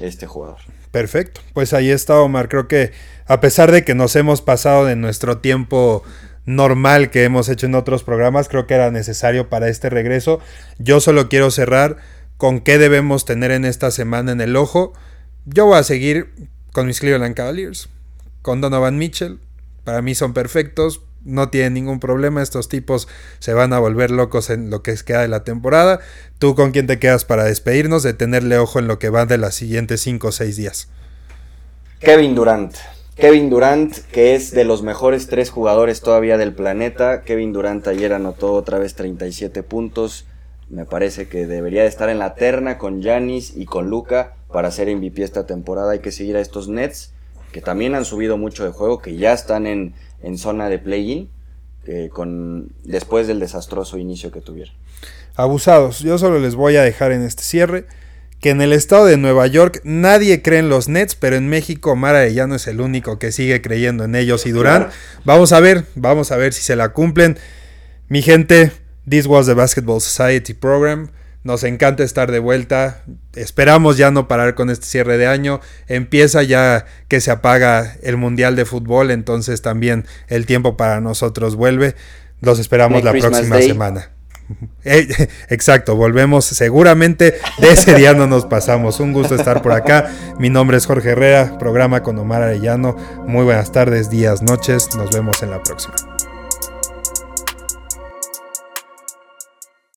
este 0.00 0.26
jugador. 0.26 0.58
Perfecto, 0.90 1.40
pues 1.54 1.72
ahí 1.72 1.90
está 1.90 2.20
Omar, 2.20 2.48
creo 2.48 2.66
que 2.66 2.92
a 3.26 3.40
pesar 3.40 3.70
de 3.70 3.84
que 3.84 3.94
nos 3.94 4.16
hemos 4.16 4.42
pasado 4.42 4.84
de 4.84 4.96
nuestro 4.96 5.38
tiempo 5.38 6.02
normal 6.46 7.10
que 7.10 7.24
hemos 7.24 7.48
hecho 7.48 7.66
en 7.66 7.74
otros 7.74 8.02
programas. 8.02 8.48
Creo 8.48 8.66
que 8.66 8.74
era 8.74 8.90
necesario 8.90 9.48
para 9.48 9.68
este 9.68 9.90
regreso. 9.90 10.40
Yo 10.78 11.00
solo 11.00 11.28
quiero 11.28 11.50
cerrar 11.50 11.96
con 12.36 12.60
qué 12.60 12.78
debemos 12.78 13.24
tener 13.24 13.50
en 13.50 13.64
esta 13.64 13.90
semana 13.90 14.32
en 14.32 14.40
el 14.40 14.56
ojo. 14.56 14.92
Yo 15.46 15.66
voy 15.66 15.78
a 15.78 15.84
seguir 15.84 16.32
con 16.72 16.86
mis 16.86 17.00
Cleveland 17.00 17.34
Cavaliers, 17.34 17.88
con 18.42 18.60
Donovan 18.60 18.98
Mitchell. 18.98 19.38
Para 19.84 20.02
mí 20.02 20.14
son 20.14 20.34
perfectos, 20.34 21.02
no 21.24 21.50
tienen 21.50 21.74
ningún 21.74 22.00
problema. 22.00 22.42
Estos 22.42 22.68
tipos 22.68 23.08
se 23.38 23.54
van 23.54 23.72
a 23.72 23.78
volver 23.78 24.10
locos 24.10 24.50
en 24.50 24.70
lo 24.70 24.82
que 24.82 24.94
queda 25.04 25.22
de 25.22 25.28
la 25.28 25.44
temporada. 25.44 26.00
¿Tú 26.38 26.54
con 26.54 26.72
quién 26.72 26.86
te 26.86 26.98
quedas 26.98 27.24
para 27.24 27.44
despedirnos 27.44 28.02
de 28.02 28.14
tenerle 28.14 28.58
ojo 28.58 28.78
en 28.78 28.86
lo 28.86 28.98
que 28.98 29.10
va 29.10 29.26
de 29.26 29.38
las 29.38 29.54
siguientes 29.54 30.00
5 30.02 30.28
o 30.28 30.32
6 30.32 30.56
días? 30.56 30.88
Kevin 32.00 32.34
Durant. 32.34 32.74
Kevin 33.16 33.50
Durant, 33.50 33.94
que 34.12 34.34
es 34.34 34.52
de 34.52 34.64
los 34.64 34.82
mejores 34.82 35.26
tres 35.26 35.50
jugadores 35.50 36.00
todavía 36.00 36.38
del 36.38 36.54
planeta. 36.54 37.20
Kevin 37.22 37.52
Durant 37.52 37.86
ayer 37.86 38.14
anotó 38.14 38.54
otra 38.54 38.78
vez 38.78 38.94
37 38.94 39.62
puntos. 39.62 40.24
Me 40.70 40.86
parece 40.86 41.28
que 41.28 41.46
debería 41.46 41.82
de 41.82 41.88
estar 41.88 42.08
en 42.08 42.18
la 42.18 42.34
terna 42.34 42.78
con 42.78 43.02
Giannis 43.02 43.54
y 43.54 43.66
con 43.66 43.90
Luca 43.90 44.36
para 44.50 44.70
ser 44.70 44.94
MVP 44.94 45.22
esta 45.22 45.44
temporada. 45.44 45.92
Hay 45.92 45.98
que 45.98 46.12
seguir 46.12 46.36
a 46.36 46.40
estos 46.40 46.68
Nets, 46.68 47.12
que 47.52 47.60
también 47.60 47.94
han 47.94 48.06
subido 48.06 48.38
mucho 48.38 48.64
de 48.64 48.70
juego, 48.70 49.00
que 49.00 49.16
ya 49.16 49.32
están 49.34 49.66
en, 49.66 49.94
en 50.22 50.38
zona 50.38 50.68
de 50.68 50.78
play-in, 50.78 51.28
con, 52.12 52.72
después 52.84 53.26
del 53.26 53.40
desastroso 53.40 53.98
inicio 53.98 54.30
que 54.30 54.40
tuvieron. 54.40 54.74
Abusados. 55.34 56.00
Yo 56.00 56.18
solo 56.18 56.38
les 56.38 56.54
voy 56.54 56.76
a 56.76 56.82
dejar 56.82 57.12
en 57.12 57.22
este 57.22 57.42
cierre 57.42 57.86
que 58.40 58.50
en 58.50 58.62
el 58.62 58.72
estado 58.72 59.04
de 59.04 59.16
Nueva 59.16 59.46
York 59.46 59.80
nadie 59.84 60.40
cree 60.42 60.60
en 60.60 60.68
los 60.68 60.88
Nets, 60.88 61.14
pero 61.14 61.36
en 61.36 61.48
México 61.48 61.92
Omar 61.92 62.14
Arellano 62.14 62.54
es 62.54 62.66
el 62.66 62.80
único 62.80 63.18
que 63.18 63.32
sigue 63.32 63.60
creyendo 63.60 64.04
en 64.04 64.14
ellos 64.14 64.46
y 64.46 64.50
Durán. 64.50 64.88
Vamos 65.24 65.52
a 65.52 65.60
ver, 65.60 65.84
vamos 65.94 66.32
a 66.32 66.36
ver 66.36 66.52
si 66.52 66.62
se 66.62 66.74
la 66.74 66.90
cumplen. 66.90 67.38
Mi 68.08 68.22
gente, 68.22 68.72
this 69.08 69.26
was 69.26 69.46
the 69.46 69.54
Basketball 69.54 70.00
Society 70.00 70.54
Program. 70.54 71.10
Nos 71.42 71.64
encanta 71.64 72.04
estar 72.04 72.30
de 72.30 72.38
vuelta. 72.38 73.02
Esperamos 73.34 73.96
ya 73.96 74.10
no 74.10 74.28
parar 74.28 74.54
con 74.54 74.68
este 74.68 74.86
cierre 74.86 75.16
de 75.16 75.26
año. 75.26 75.60
Empieza 75.88 76.42
ya 76.42 76.84
que 77.08 77.20
se 77.20 77.30
apaga 77.30 77.96
el 78.02 78.18
Mundial 78.18 78.56
de 78.56 78.66
Fútbol, 78.66 79.10
entonces 79.10 79.62
también 79.62 80.06
el 80.28 80.44
tiempo 80.44 80.76
para 80.76 81.00
nosotros 81.00 81.56
vuelve. 81.56 81.94
Los 82.40 82.58
esperamos 82.58 83.04
la 83.04 83.12
próxima 83.12 83.60
semana. 83.60 84.10
Eh, 84.84 85.06
exacto, 85.48 85.94
volvemos 85.94 86.44
seguramente. 86.44 87.38
De 87.58 87.70
ese 87.70 87.94
día 87.94 88.14
no 88.14 88.26
nos 88.26 88.46
pasamos. 88.46 88.98
Un 88.98 89.12
gusto 89.12 89.36
estar 89.36 89.62
por 89.62 89.70
acá. 89.70 90.10
Mi 90.40 90.50
nombre 90.50 90.76
es 90.76 90.86
Jorge 90.86 91.10
Herrera, 91.10 91.56
programa 91.56 92.02
con 92.02 92.18
Omar 92.18 92.42
Arellano. 92.42 92.96
Muy 93.28 93.44
buenas 93.44 93.70
tardes, 93.70 94.10
días, 94.10 94.42
noches. 94.42 94.88
Nos 94.96 95.14
vemos 95.14 95.40
en 95.44 95.50
la 95.50 95.62
próxima. 95.62 95.94